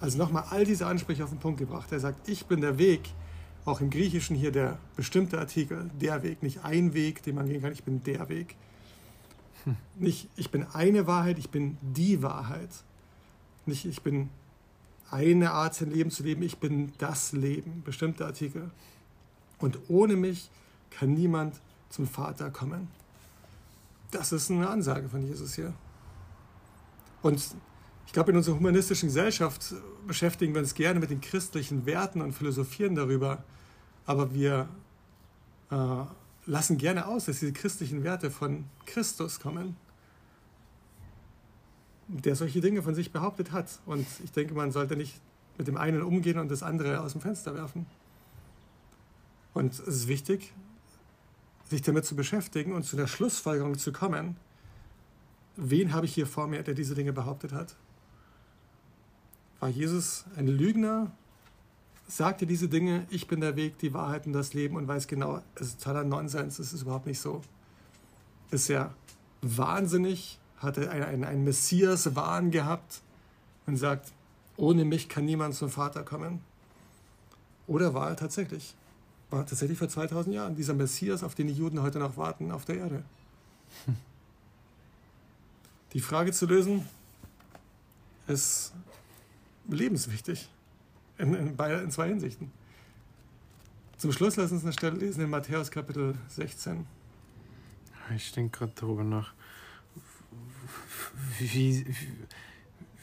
Also 0.00 0.18
nochmal 0.18 0.44
all 0.50 0.64
diese 0.64 0.86
Ansprüche 0.86 1.24
auf 1.24 1.30
den 1.30 1.38
Punkt 1.38 1.58
gebracht. 1.58 1.90
Er 1.92 2.00
sagt, 2.00 2.28
ich 2.28 2.46
bin 2.46 2.60
der 2.60 2.76
Weg, 2.76 3.08
auch 3.64 3.80
im 3.80 3.88
Griechischen 3.88 4.36
hier 4.36 4.52
der 4.52 4.78
bestimmte 4.94 5.38
Artikel, 5.38 5.90
der 6.00 6.22
Weg, 6.22 6.42
nicht 6.42 6.64
ein 6.64 6.92
Weg, 6.92 7.22
den 7.22 7.34
man 7.34 7.48
gehen 7.48 7.62
kann, 7.62 7.72
ich 7.72 7.84
bin 7.84 8.02
der 8.02 8.28
Weg. 8.28 8.56
Hm. 9.64 9.76
Nicht, 9.96 10.28
ich 10.36 10.50
bin 10.50 10.66
eine 10.72 11.06
Wahrheit, 11.06 11.38
ich 11.38 11.50
bin 11.50 11.78
die 11.80 12.22
Wahrheit. 12.22 12.70
Nicht, 13.64 13.86
ich 13.86 14.02
bin 14.02 14.28
eine 15.10 15.52
Art, 15.52 15.74
sein 15.74 15.90
Leben 15.90 16.10
zu 16.10 16.22
leben. 16.22 16.42
Ich 16.42 16.58
bin 16.58 16.92
das 16.98 17.32
Leben, 17.32 17.82
bestimmte 17.84 18.24
Artikel. 18.24 18.70
Und 19.58 19.78
ohne 19.88 20.16
mich 20.16 20.50
kann 20.90 21.14
niemand 21.14 21.60
zum 21.90 22.06
Vater 22.06 22.50
kommen. 22.50 22.88
Das 24.10 24.32
ist 24.32 24.50
eine 24.50 24.68
Ansage 24.68 25.08
von 25.08 25.26
Jesus 25.26 25.54
hier. 25.54 25.72
Und 27.22 27.42
ich 28.06 28.12
glaube, 28.12 28.30
in 28.30 28.36
unserer 28.36 28.56
humanistischen 28.56 29.08
Gesellschaft 29.08 29.74
beschäftigen 30.06 30.54
wir 30.54 30.60
uns 30.60 30.74
gerne 30.74 31.00
mit 31.00 31.10
den 31.10 31.20
christlichen 31.20 31.86
Werten 31.86 32.20
und 32.20 32.32
philosophieren 32.32 32.94
darüber, 32.94 33.42
aber 34.04 34.32
wir 34.32 34.68
äh, 35.70 36.04
lassen 36.46 36.78
gerne 36.78 37.06
aus, 37.06 37.24
dass 37.24 37.40
diese 37.40 37.52
christlichen 37.52 38.04
Werte 38.04 38.30
von 38.30 38.64
Christus 38.84 39.40
kommen 39.40 39.76
der 42.08 42.36
solche 42.36 42.60
Dinge 42.60 42.82
von 42.82 42.94
sich 42.94 43.12
behauptet 43.12 43.52
hat. 43.52 43.80
Und 43.86 44.06
ich 44.22 44.32
denke, 44.32 44.54
man 44.54 44.72
sollte 44.72 44.96
nicht 44.96 45.20
mit 45.58 45.66
dem 45.66 45.76
einen 45.76 46.02
umgehen 46.02 46.38
und 46.38 46.50
das 46.50 46.62
andere 46.62 47.00
aus 47.00 47.12
dem 47.12 47.20
Fenster 47.20 47.54
werfen. 47.54 47.86
Und 49.54 49.72
es 49.72 49.80
ist 49.80 50.08
wichtig, 50.08 50.52
sich 51.64 51.82
damit 51.82 52.04
zu 52.04 52.14
beschäftigen 52.14 52.72
und 52.72 52.84
zu 52.84 52.96
der 52.96 53.06
Schlussfolgerung 53.06 53.78
zu 53.78 53.92
kommen, 53.92 54.36
wen 55.56 55.92
habe 55.92 56.06
ich 56.06 56.14
hier 56.14 56.26
vor 56.26 56.46
mir, 56.46 56.62
der 56.62 56.74
diese 56.74 56.94
Dinge 56.94 57.12
behauptet 57.12 57.52
hat? 57.52 57.74
War 59.60 59.68
Jesus 59.68 60.26
ein 60.36 60.46
Lügner? 60.46 61.10
Sagte 62.06 62.46
diese 62.46 62.68
Dinge, 62.68 63.06
ich 63.10 63.26
bin 63.26 63.40
der 63.40 63.56
Weg, 63.56 63.78
die 63.78 63.92
Wahrheit 63.92 64.26
und 64.26 64.32
das 64.32 64.54
Leben 64.54 64.76
und 64.76 64.86
weiß 64.86 65.08
genau, 65.08 65.42
es 65.56 65.68
ist 65.68 65.82
totaler 65.82 66.04
Nonsens, 66.04 66.58
es 66.60 66.72
ist 66.72 66.82
überhaupt 66.82 67.06
nicht 67.06 67.18
so. 67.18 67.40
Ist 68.50 68.70
er 68.70 68.94
wahnsinnig 69.42 70.38
hatte 70.58 70.90
einen, 70.90 71.24
einen 71.24 71.44
Messias-Wahn 71.44 72.50
gehabt 72.50 73.00
und 73.66 73.76
sagt, 73.76 74.12
ohne 74.56 74.84
mich 74.84 75.08
kann 75.08 75.24
niemand 75.24 75.54
zum 75.54 75.68
Vater 75.68 76.02
kommen. 76.02 76.40
Oder 77.66 77.94
war 77.94 78.10
er 78.10 78.16
tatsächlich 78.16 78.74
war 79.30 79.46
tatsächlich 79.46 79.78
vor 79.78 79.88
2000 79.88 80.34
Jahren 80.34 80.54
dieser 80.54 80.74
Messias, 80.74 81.22
auf 81.22 81.34
den 81.34 81.48
die 81.48 81.54
Juden 81.54 81.82
heute 81.82 81.98
noch 81.98 82.16
warten 82.16 82.50
auf 82.50 82.64
der 82.64 82.76
Erde. 82.78 83.04
Die 85.92 86.00
Frage 86.00 86.32
zu 86.32 86.46
lösen 86.46 86.86
ist 88.26 88.72
lebenswichtig 89.68 90.48
in, 91.18 91.34
in, 91.34 91.58
in 91.58 91.90
zwei 91.90 92.08
Hinsichten. 92.08 92.52
Zum 93.96 94.12
Schluss 94.12 94.36
lass 94.36 94.52
uns 94.52 94.62
eine 94.62 94.72
Stelle 94.72 94.96
lesen 94.96 95.22
in 95.22 95.30
Matthäus 95.30 95.70
Kapitel 95.70 96.14
16. 96.28 96.86
Ich 98.14 98.32
denke 98.32 98.58
gerade 98.58 98.72
darüber 98.76 99.04
nach, 99.04 99.32
wie, 101.38 101.86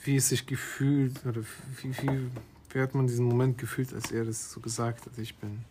wie, 0.03 0.15
es 0.15 0.29
sich 0.29 0.45
gefühlt 0.45 1.25
oder 1.25 1.41
wie, 1.81 1.97
wie, 1.97 2.29
wie 2.69 2.79
hat 2.79 2.95
man 2.95 3.07
diesen 3.07 3.25
Moment 3.25 3.57
gefühlt, 3.57 3.93
als 3.93 4.11
er 4.11 4.25
das 4.25 4.51
so 4.51 4.59
gesagt 4.59 5.05
hat, 5.05 5.17
ich 5.17 5.35
bin, 5.37 5.63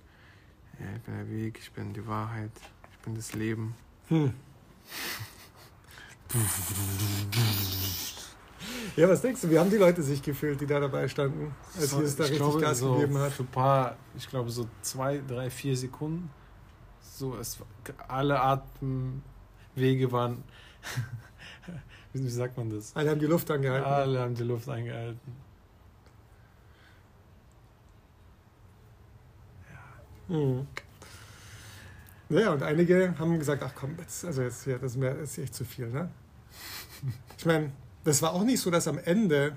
ja, 0.79 0.87
ich 0.97 1.03
bin 1.03 1.15
der 1.17 1.31
Weg, 1.31 1.59
ich 1.61 1.73
bin 1.73 1.93
die 1.93 2.07
Wahrheit, 2.07 2.53
ich 2.91 2.99
bin 2.99 3.15
das 3.15 3.33
Leben. 3.35 3.75
Hm. 4.09 4.33
Ja, 8.97 9.09
was 9.09 9.23
denkst 9.23 9.41
du, 9.41 9.51
wie 9.51 9.59
haben 9.59 9.71
die 9.71 9.77
Leute 9.77 10.03
sich 10.03 10.23
gefühlt, 10.23 10.61
die 10.61 10.67
da 10.67 10.81
dabei 10.81 11.09
standen, 11.09 11.55
als 11.77 11.91
so, 11.91 12.01
Jesus 12.01 12.17
da 12.17 12.25
richtig 12.25 12.39
glaube, 12.39 12.61
Gas 12.61 12.79
so 12.79 12.95
gegeben 12.95 13.19
hat? 13.19 13.33
Für 13.33 13.43
ein 13.43 13.49
paar, 13.49 13.97
ich 14.17 14.29
glaube 14.29 14.51
so 14.51 14.69
zwei, 14.83 15.21
drei, 15.27 15.51
vier 15.51 15.77
Sekunden. 15.77 16.31
So, 17.01 17.37
es, 17.37 17.59
alle 18.09 18.41
Atemwege 18.41 20.13
waren, 20.13 20.43
wie 22.13 22.29
sagt 22.29 22.57
man 22.57 22.71
das? 22.71 22.95
Alle 22.95 23.11
haben 23.11 23.21
die 23.21 23.27
Luft 23.27 23.51
angehalten. 23.51 23.87
Alle 23.87 24.21
haben 24.21 24.35
die 24.35 24.43
Luft 24.43 24.69
angehalten. 24.69 25.21
Ja. 30.29 30.37
Mhm. 30.37 30.67
Naja, 32.29 32.53
und 32.53 32.63
einige 32.63 33.19
haben 33.19 33.39
gesagt, 33.39 33.63
ach 33.63 33.75
komm, 33.75 33.97
jetzt, 33.99 34.25
also 34.25 34.43
jetzt, 34.43 34.67
ja, 34.67 34.79
das 34.79 34.93
ist, 34.93 34.99
mir, 34.99 35.15
das 35.15 35.33
ist 35.33 35.39
echt 35.39 35.55
zu 35.55 35.65
viel, 35.65 35.89
ne? 35.89 36.11
Ich 37.37 37.45
meine, 37.45 37.73
das 38.05 38.23
war 38.23 38.33
auch 38.33 38.45
nicht 38.45 38.61
so, 38.61 38.71
dass 38.71 38.89
am 38.89 38.99
Ende 38.99 39.57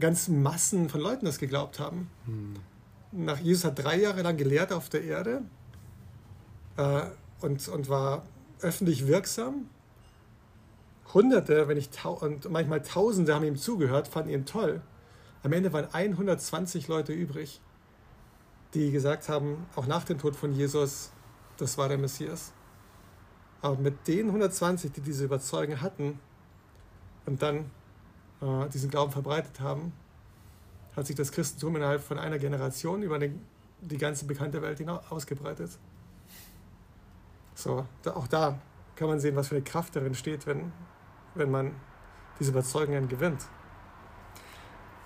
ganz 0.00 0.28
Massen 0.28 0.88
von 0.88 1.00
Leuten 1.00 1.26
das 1.26 1.38
geglaubt 1.38 1.78
haben. 1.78 2.10
Hm. 2.26 2.54
Nach 3.12 3.38
Jesus 3.38 3.64
hat 3.64 3.78
drei 3.78 4.00
Jahre 4.00 4.22
lang 4.22 4.36
gelehrt 4.36 4.72
auf 4.72 4.88
der 4.88 5.04
Erde 5.04 5.42
äh, 6.76 7.02
und, 7.40 7.68
und 7.68 7.88
war 7.88 8.24
öffentlich 8.60 9.06
wirksam. 9.06 9.68
Hunderte, 11.14 11.68
wenn 11.68 11.76
nicht 11.76 12.04
und 12.04 12.50
manchmal 12.50 12.82
Tausende 12.82 13.34
haben 13.34 13.44
ihm 13.44 13.56
zugehört, 13.56 14.08
fanden 14.08 14.30
ihn 14.30 14.46
toll. 14.46 14.82
Am 15.42 15.52
Ende 15.52 15.72
waren 15.72 15.86
120 15.92 16.88
Leute 16.88 17.12
übrig, 17.12 17.60
die 18.74 18.90
gesagt 18.90 19.28
haben, 19.28 19.66
auch 19.76 19.86
nach 19.86 20.04
dem 20.04 20.18
Tod 20.18 20.34
von 20.34 20.52
Jesus, 20.52 21.12
das 21.56 21.78
war 21.78 21.88
der 21.88 21.98
Messias. 21.98 22.52
Aber 23.62 23.76
mit 23.76 24.08
den 24.08 24.26
120, 24.26 24.92
die 24.92 25.00
diese 25.00 25.24
Überzeugung 25.24 25.80
hatten, 25.80 26.18
und 27.26 27.42
dann 27.42 27.70
äh, 28.40 28.68
diesen 28.68 28.90
Glauben 28.90 29.12
verbreitet 29.12 29.60
haben, 29.60 29.92
hat 30.96 31.06
sich 31.06 31.16
das 31.16 31.32
Christentum 31.32 31.76
innerhalb 31.76 32.02
von 32.02 32.18
einer 32.18 32.38
Generation 32.38 33.02
über 33.02 33.18
den, 33.18 33.40
die 33.80 33.98
ganze 33.98 34.26
bekannte 34.26 34.62
Welt 34.62 34.78
hinaus 34.78 35.04
ausgebreitet. 35.10 35.70
So, 37.54 37.86
da, 38.02 38.14
auch 38.14 38.26
da 38.26 38.58
kann 38.96 39.08
man 39.08 39.20
sehen, 39.20 39.36
was 39.36 39.48
für 39.48 39.56
eine 39.56 39.64
Kraft 39.64 39.96
darin 39.96 40.14
steht, 40.14 40.46
wenn, 40.46 40.72
wenn 41.34 41.50
man 41.50 41.72
diese 42.38 42.50
Überzeugungen 42.50 43.08
gewinnt. 43.08 43.42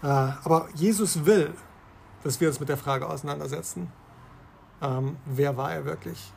Äh, 0.03 0.07
aber 0.07 0.69
Jesus 0.75 1.25
will, 1.25 1.53
dass 2.23 2.41
wir 2.41 2.49
uns 2.49 2.61
mit 2.61 2.69
der 2.69 2.77
Frage 2.77 3.09
auseinandersetzen, 3.09 3.93
ähm, 4.81 5.17
wer 5.25 5.57
war 5.57 5.73
er 5.73 5.85
wirklich? 5.85 6.33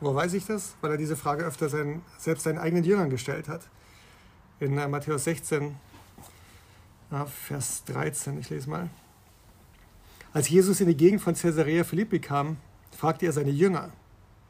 Wo 0.00 0.14
weiß 0.14 0.34
ich 0.34 0.46
das? 0.46 0.76
Weil 0.80 0.92
er 0.92 0.96
diese 0.96 1.16
Frage 1.16 1.44
öfter 1.44 1.68
seinen, 1.68 2.02
selbst 2.18 2.44
seinen 2.44 2.58
eigenen 2.58 2.84
Jüngern 2.84 3.10
gestellt 3.10 3.48
hat 3.48 3.68
in 4.60 4.78
äh, 4.78 4.88
Matthäus 4.88 5.24
16, 5.24 5.76
Vers 7.26 7.82
13, 7.86 8.38
ich 8.38 8.50
lese 8.50 8.70
mal. 8.70 8.88
Als 10.32 10.48
Jesus 10.48 10.80
in 10.80 10.86
die 10.86 10.96
Gegend 10.96 11.20
von 11.20 11.34
Caesarea 11.34 11.82
Philippi 11.82 12.20
kam, 12.20 12.56
fragte 12.96 13.26
er 13.26 13.32
seine 13.32 13.50
Jünger. 13.50 13.90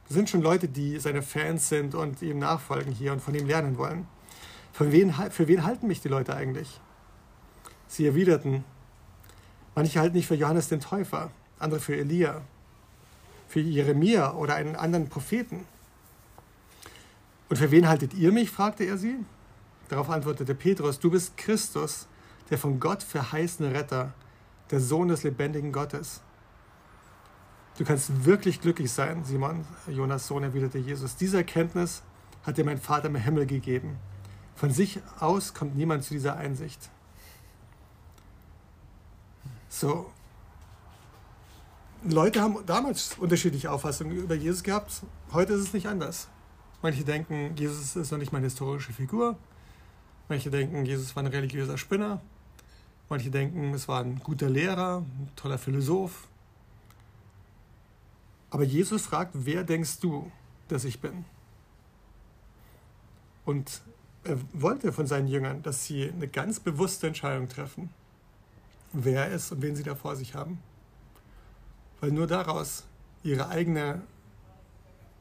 Das 0.07 0.15
sind 0.15 0.29
schon 0.29 0.43
Leute, 0.43 0.69
die 0.69 0.99
seine 0.99 1.23
Fans 1.23 1.71
sind 1.71 1.95
und 1.95 2.21
ihm 2.21 2.39
nachfolgen 2.39 2.93
hier 2.93 3.13
und 3.13 3.23
von 3.23 3.35
ihm 3.35 3.47
lernen 3.47 3.79
wollen. 3.79 4.07
Für 4.73 4.93
wen, 4.93 5.13
für 5.13 5.49
wen 5.49 5.65
halten 5.65 5.87
mich 5.87 6.01
die 6.01 6.09
Leute 6.09 6.35
eigentlich? 6.35 6.81
Sie 7.87 8.07
erwiderten, 8.07 8.65
manche 9.75 10.01
halten 10.01 10.17
mich 10.17 10.27
für 10.27 10.37
Johannes 10.37 10.69
den 10.69 10.81
Täufer, 10.81 11.31
andere 11.59 11.81
für 11.81 11.97
Elia, 11.97 12.43
für 13.49 13.61
Jeremia 13.61 14.33
oder 14.35 14.55
einen 14.55 14.77
anderen 14.77 15.09
Propheten. 15.09 15.67
Und 17.49 17.57
für 17.57 17.71
wen 17.73 17.89
haltet 17.89 18.15
ihr 18.15 18.31
mich? 18.33 18.51
fragte 18.51 18.85
er 18.85 18.97
sie. 18.97 19.17
Darauf 19.89 20.09
antwortete 20.09 20.55
Petrus, 20.55 21.01
du 21.01 21.11
bist 21.11 21.37
Christus, 21.37 22.07
der 22.49 22.59
von 22.59 22.79
Gott 22.79 23.03
verheißene 23.03 23.75
Retter, 23.75 24.15
der 24.71 24.81
Sohn 24.81 25.09
des 25.09 25.25
lebendigen 25.25 25.73
Gottes. 25.73 26.21
Du 27.77 27.85
kannst 27.85 28.25
wirklich 28.25 28.61
glücklich 28.61 28.93
sein, 28.93 29.25
Simon, 29.25 29.65
Jonas 29.89 30.29
Sohn, 30.29 30.45
erwiderte 30.45 30.79
Jesus. 30.79 31.17
Diese 31.17 31.39
Erkenntnis 31.39 32.03
hat 32.45 32.57
dir 32.57 32.65
mein 32.65 32.79
Vater 32.79 33.09
im 33.09 33.17
Himmel 33.17 33.47
gegeben. 33.47 33.97
Von 34.57 34.71
sich 34.71 35.01
aus 35.19 35.55
kommt 35.55 35.77
niemand 35.77 36.05
zu 36.05 36.15
dieser 36.15 36.37
Einsicht. 36.37 36.91
So. 39.69 40.11
Leute 42.03 42.41
haben 42.41 42.65
damals 42.67 43.17
unterschiedliche 43.19 43.71
Auffassungen 43.71 44.17
über 44.17 44.35
Jesus 44.35 44.63
gehabt. 44.63 45.03
Heute 45.33 45.53
ist 45.53 45.61
es 45.61 45.73
nicht 45.73 45.87
anders. 45.87 46.29
Manche 46.83 47.05
denken, 47.05 47.55
Jesus 47.57 47.95
ist 47.97 48.11
noch 48.11 48.19
nicht 48.19 48.33
mal 48.33 48.39
eine 48.39 48.47
historische 48.47 48.93
Figur. 48.93 49.37
Manche 50.29 50.51
denken, 50.51 50.87
Jesus 50.87 51.15
war 51.15 51.23
ein 51.23 51.27
religiöser 51.27 51.77
Spinner. 51.77 52.21
Manche 53.09 53.31
denken, 53.31 53.75
es 53.75 53.89
war 53.89 54.03
ein 54.03 54.21
guter 54.21 54.49
Lehrer, 54.49 54.99
ein 54.99 55.31
toller 55.37 55.59
Philosoph. 55.59 56.29
Aber 58.51 58.65
Jesus 58.65 59.03
fragt, 59.03 59.33
wer 59.35 59.65
denkst 59.65 60.01
du, 60.01 60.31
dass 60.69 60.85
ich 60.85 61.01
bin? 61.01 61.25
Und 63.45 63.83
wollte 64.53 64.93
von 64.93 65.07
seinen 65.07 65.29
Jüngern, 65.29 65.63
dass 65.63 65.87
sie 65.87 66.11
eine 66.11 66.29
ganz 66.29 66.61
bewusste 66.61 67.07
Entscheidung 67.07 67.49
treffen, 67.49 67.91
wer 68.93 69.27
er 69.27 69.33
ist 69.33 69.51
und 69.53 69.63
wen 69.63 69.77
sie 69.77 69.83
da 69.83 69.95
vor 69.95 70.17
sich 70.17 70.35
haben. 70.35 70.59
Weil 72.01 72.13
nur 72.13 72.27
daraus 72.27 72.85
ihre 73.23 73.49
eigene 73.49 74.03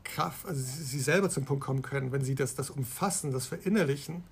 Kraft, 0.04 0.46
also 0.46 0.62
sie 0.62 1.00
selber 1.00 1.30
zum 1.30 1.46
Punkt 1.46 1.64
kommen 1.64 1.82
können, 1.82 2.12
wenn 2.12 2.24
sie 2.24 2.36
das, 2.36 2.56
das 2.56 2.70
umfassen, 2.70 3.32
das 3.32 3.46
verinnerlichen, 3.48 4.24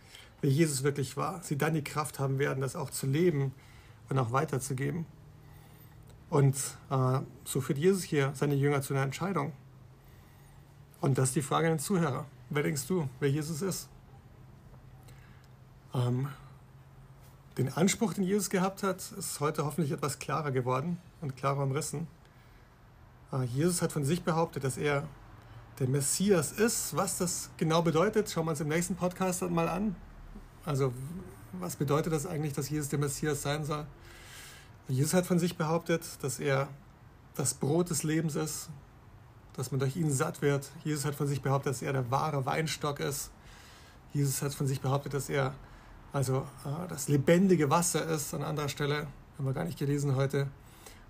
wer 0.42 0.50
Jesus 0.50 0.84
wirklich 0.84 1.18
war, 1.18 1.42
sie 1.44 1.58
dann 1.58 1.74
die 1.74 1.84
Kraft 1.84 2.20
haben 2.20 2.40
werden, 2.40 2.62
das 2.62 2.76
auch 2.76 2.90
zu 2.90 3.06
leben 3.08 3.54
und 4.10 4.18
auch 4.18 4.32
weiterzugeben. 4.32 5.06
Und 6.30 6.56
äh, 6.90 7.20
so 7.46 7.62
führt 7.62 7.78
Jesus 7.78 8.04
hier 8.04 8.32
seine 8.36 8.56
Jünger 8.56 8.82
zu 8.82 8.94
einer 8.94 9.04
Entscheidung. 9.04 9.54
Und 11.00 11.18
das 11.18 11.30
ist 11.30 11.36
die 11.36 11.42
Frage 11.42 11.68
an 11.68 11.74
den 11.74 11.80
Zuhörer. 11.80 12.26
Wer 12.50 12.64
denkst 12.64 12.88
du, 12.88 13.08
wer 13.20 13.30
Jesus 13.30 13.62
ist? 13.62 13.88
Ähm, 15.94 16.28
den 17.58 17.74
Anspruch, 17.74 18.14
den 18.14 18.24
Jesus 18.24 18.50
gehabt 18.50 18.84
hat, 18.84 18.98
ist 19.18 19.40
heute 19.40 19.66
hoffentlich 19.66 19.92
etwas 19.92 20.20
klarer 20.20 20.52
geworden 20.52 21.00
und 21.22 21.36
klarer 21.36 21.64
umrissen. 21.64 22.08
Äh, 23.32 23.44
Jesus 23.46 23.82
hat 23.82 23.92
von 23.92 24.04
sich 24.04 24.24
behauptet, 24.24 24.64
dass 24.64 24.78
er 24.78 25.08
der 25.80 25.88
Messias 25.88 26.52
ist. 26.52 26.96
Was 26.96 27.18
das 27.18 27.50
genau 27.58 27.82
bedeutet, 27.82 28.30
schauen 28.30 28.46
wir 28.46 28.52
uns 28.52 28.62
im 28.62 28.68
nächsten 28.68 28.96
Podcast 28.96 29.42
mal 29.50 29.68
an. 29.68 29.96
Also 30.66 30.94
was 31.54 31.76
bedeutet 31.76 32.14
das 32.14 32.26
eigentlich, 32.26 32.54
dass 32.54 32.70
Jesus 32.70 32.90
der 32.90 33.00
Messias 33.00 33.42
sein 33.42 33.64
soll? 33.66 33.86
Jesus 34.88 35.14
hat 35.14 35.26
von 35.26 35.40
sich 35.40 35.58
behauptet, 35.58 36.04
dass 36.22 36.40
er 36.40 36.68
das 37.36 37.54
Brot 37.54 37.90
des 37.90 38.04
Lebens 38.04 38.36
ist, 38.36 38.70
dass 39.54 39.72
man 39.72 39.80
durch 39.80 39.96
ihn 39.96 40.12
satt 40.12 40.42
wird. 40.42 40.70
Jesus 40.84 41.06
hat 41.06 41.16
von 41.16 41.28
sich 41.28 41.42
behauptet, 41.42 41.72
dass 41.72 41.82
er 41.82 41.94
der 41.94 42.10
wahre 42.12 42.46
Weinstock 42.46 43.00
ist. 43.00 43.32
Jesus 44.14 44.42
hat 44.42 44.54
von 44.54 44.68
sich 44.68 44.82
behauptet, 44.82 45.14
dass 45.14 45.30
er 45.30 45.54
also 46.18 46.48
äh, 46.66 46.88
das 46.90 47.08
lebendige 47.10 47.70
Wasser 47.70 48.04
ist. 48.08 48.34
An 48.34 48.42
anderer 48.42 48.70
Stelle 48.70 49.06
haben 49.38 49.46
wir 49.46 49.54
gar 49.54 49.66
nicht 49.66 49.78
gelesen 49.78 50.16
heute. 50.16 50.48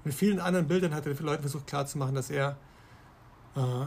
Mit 0.04 0.14
vielen 0.14 0.42
anderen 0.42 0.68
Bildern 0.68 0.94
hat 0.94 1.06
er 1.06 1.14
den 1.14 1.26
Leuten 1.26 1.44
versucht 1.44 1.66
klarzumachen, 1.66 2.14
dass 2.14 2.30
er 2.30 2.58
äh, 3.56 3.86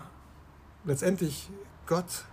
letztendlich 0.84 1.50
Gott 1.86 2.24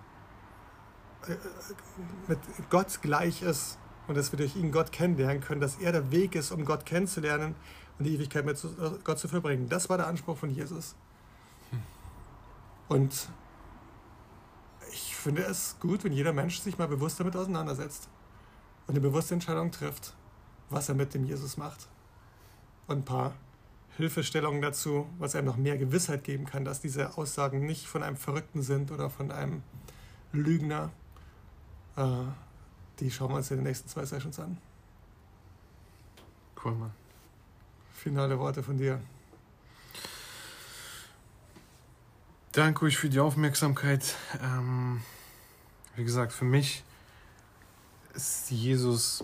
mit 2.29 2.39
Gott 2.69 3.01
gleich 3.01 3.41
ist 3.41 3.77
und 4.07 4.15
dass 4.15 4.31
wir 4.31 4.37
durch 4.37 4.55
ihn 4.55 4.71
Gott 4.71 4.93
kennenlernen 4.93 5.41
können, 5.41 5.59
dass 5.59 5.75
er 5.75 5.91
der 5.91 6.09
Weg 6.11 6.35
ist, 6.35 6.51
um 6.51 6.63
Gott 6.63 6.85
kennenzulernen 6.85 7.55
und 7.99 8.05
die 8.05 8.15
Ewigkeit 8.15 8.45
mit 8.45 8.57
Gott 9.03 9.19
zu 9.19 9.27
verbringen. 9.27 9.67
Das 9.67 9.89
war 9.89 9.97
der 9.97 10.07
Anspruch 10.07 10.37
von 10.37 10.49
Jesus. 10.49 10.95
Und 12.87 13.27
ich 14.93 15.17
finde 15.17 15.41
es 15.41 15.75
gut, 15.81 16.05
wenn 16.05 16.13
jeder 16.13 16.31
Mensch 16.31 16.59
sich 16.59 16.77
mal 16.77 16.87
bewusst 16.87 17.19
damit 17.19 17.35
auseinandersetzt 17.35 18.07
und 18.87 18.93
eine 18.93 19.01
bewusste 19.01 19.33
Entscheidung 19.33 19.71
trifft, 19.71 20.13
was 20.69 20.89
er 20.89 20.95
mit 20.95 21.13
dem 21.13 21.25
Jesus 21.25 21.57
macht. 21.57 21.87
Und 22.87 22.99
ein 22.99 23.05
paar 23.05 23.35
Hilfestellungen 23.97 24.61
dazu, 24.61 25.09
was 25.17 25.35
einem 25.35 25.47
noch 25.47 25.57
mehr 25.57 25.77
Gewissheit 25.77 26.23
geben 26.23 26.45
kann, 26.45 26.63
dass 26.63 26.81
diese 26.81 27.17
Aussagen 27.17 27.65
nicht 27.65 27.85
von 27.85 28.03
einem 28.03 28.15
Verrückten 28.15 28.61
sind 28.61 28.91
oder 28.91 29.09
von 29.09 29.31
einem 29.31 29.63
Lügner. 30.31 30.91
Äh, 31.95 32.05
die 32.99 33.11
schauen 33.11 33.31
wir 33.31 33.37
uns 33.37 33.51
in 33.51 33.57
den 33.57 33.65
nächsten 33.65 33.89
zwei 33.89 34.05
Sessions 34.05 34.39
an. 34.39 34.57
Cool, 36.63 36.73
Mann. 36.73 36.91
Finale 37.93 38.39
Worte 38.39 38.63
von 38.63 38.77
dir. 38.77 39.01
Danke 42.51 42.85
euch 42.85 42.97
für 42.97 43.09
die 43.09 43.19
Aufmerksamkeit. 43.19 44.15
Ähm, 44.41 45.01
wie 45.95 46.03
gesagt, 46.03 46.31
für 46.33 46.45
mich 46.45 46.83
ist 48.17 48.49
Jesus 48.49 49.23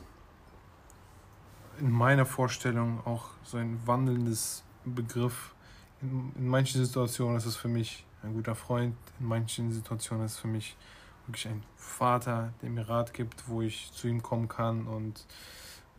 in 1.80 1.92
meiner 1.92 2.28
Vorstellung 2.28 3.02
auch 3.06 3.32
so 3.44 3.58
ein 3.58 3.80
wandelndes 3.86 4.64
Begriff. 4.86 5.56
In, 6.02 6.32
in 6.36 6.48
manchen 6.48 6.86
Situationen 6.86 7.38
ist 7.38 7.46
es 7.46 7.56
für 7.56 7.68
mich 7.68 8.06
ein 8.22 8.36
guter 8.36 8.54
Freund, 8.54 8.96
in 9.20 9.28
manchen 9.28 9.72
Situationen 9.72 10.26
ist 10.26 10.34
es 10.34 10.38
für 10.38 10.48
mich 10.48 10.78
wirklich 11.26 11.48
ein 11.48 11.64
Vater, 11.76 12.54
der 12.62 12.70
mir 12.70 12.88
Rat 12.88 13.14
gibt, 13.16 13.50
wo 13.50 13.64
ich 13.64 13.92
zu 13.94 14.08
ihm 14.08 14.22
kommen 14.22 14.48
kann 14.48 14.86
und 14.86 15.26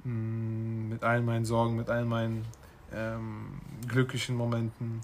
mh, 0.04 0.12
mm, 0.12 0.88
mit 0.90 1.02
all 1.02 1.20
meinen 1.20 1.44
Sorgen, 1.44 1.74
mit 1.74 1.90
all 1.90 2.04
meinen 2.04 2.44
ähm, 2.92 3.61
glücklichen 3.88 4.37
Momenten. 4.37 5.00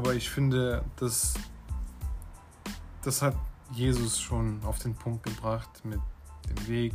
Aber 0.00 0.14
ich 0.14 0.30
finde, 0.30 0.82
dass 0.96 1.34
das 3.02 3.20
hat 3.20 3.36
Jesus 3.70 4.18
schon 4.18 4.58
auf 4.64 4.78
den 4.78 4.94
Punkt 4.94 5.24
gebracht 5.24 5.84
mit 5.84 6.00
dem 6.48 6.68
Weg, 6.68 6.94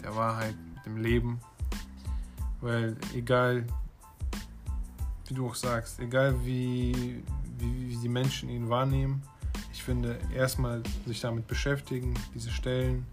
der 0.00 0.14
Wahrheit, 0.14 0.54
dem 0.86 0.96
Leben. 0.96 1.40
Weil 2.60 2.96
egal, 3.12 3.66
wie 5.26 5.34
du 5.34 5.48
auch 5.48 5.56
sagst, 5.56 5.98
egal 5.98 6.44
wie, 6.44 7.24
wie, 7.58 7.88
wie 7.90 7.96
die 7.96 8.08
Menschen 8.08 8.48
ihn 8.48 8.68
wahrnehmen, 8.68 9.24
ich 9.72 9.82
finde, 9.82 10.16
erstmal 10.32 10.80
sich 11.06 11.20
damit 11.20 11.48
beschäftigen, 11.48 12.14
diese 12.36 12.50
Stellen 12.50 13.04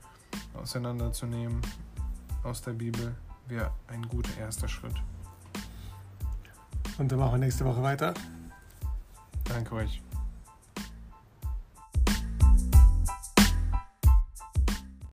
auseinanderzunehmen 0.53 1.59
aus 2.43 2.61
der 2.61 2.73
Bibel, 2.73 3.15
wäre 3.47 3.71
ein 3.87 4.03
guter 4.07 4.37
erster 4.37 4.67
Schritt. 4.67 5.01
Und 6.99 7.11
dann 7.11 7.17
machen 7.17 7.33
wir 7.33 7.39
nächste 7.39 7.65
Woche 7.65 7.81
weiter. 7.81 8.13
Danke 9.53 9.75
euch. 9.75 10.01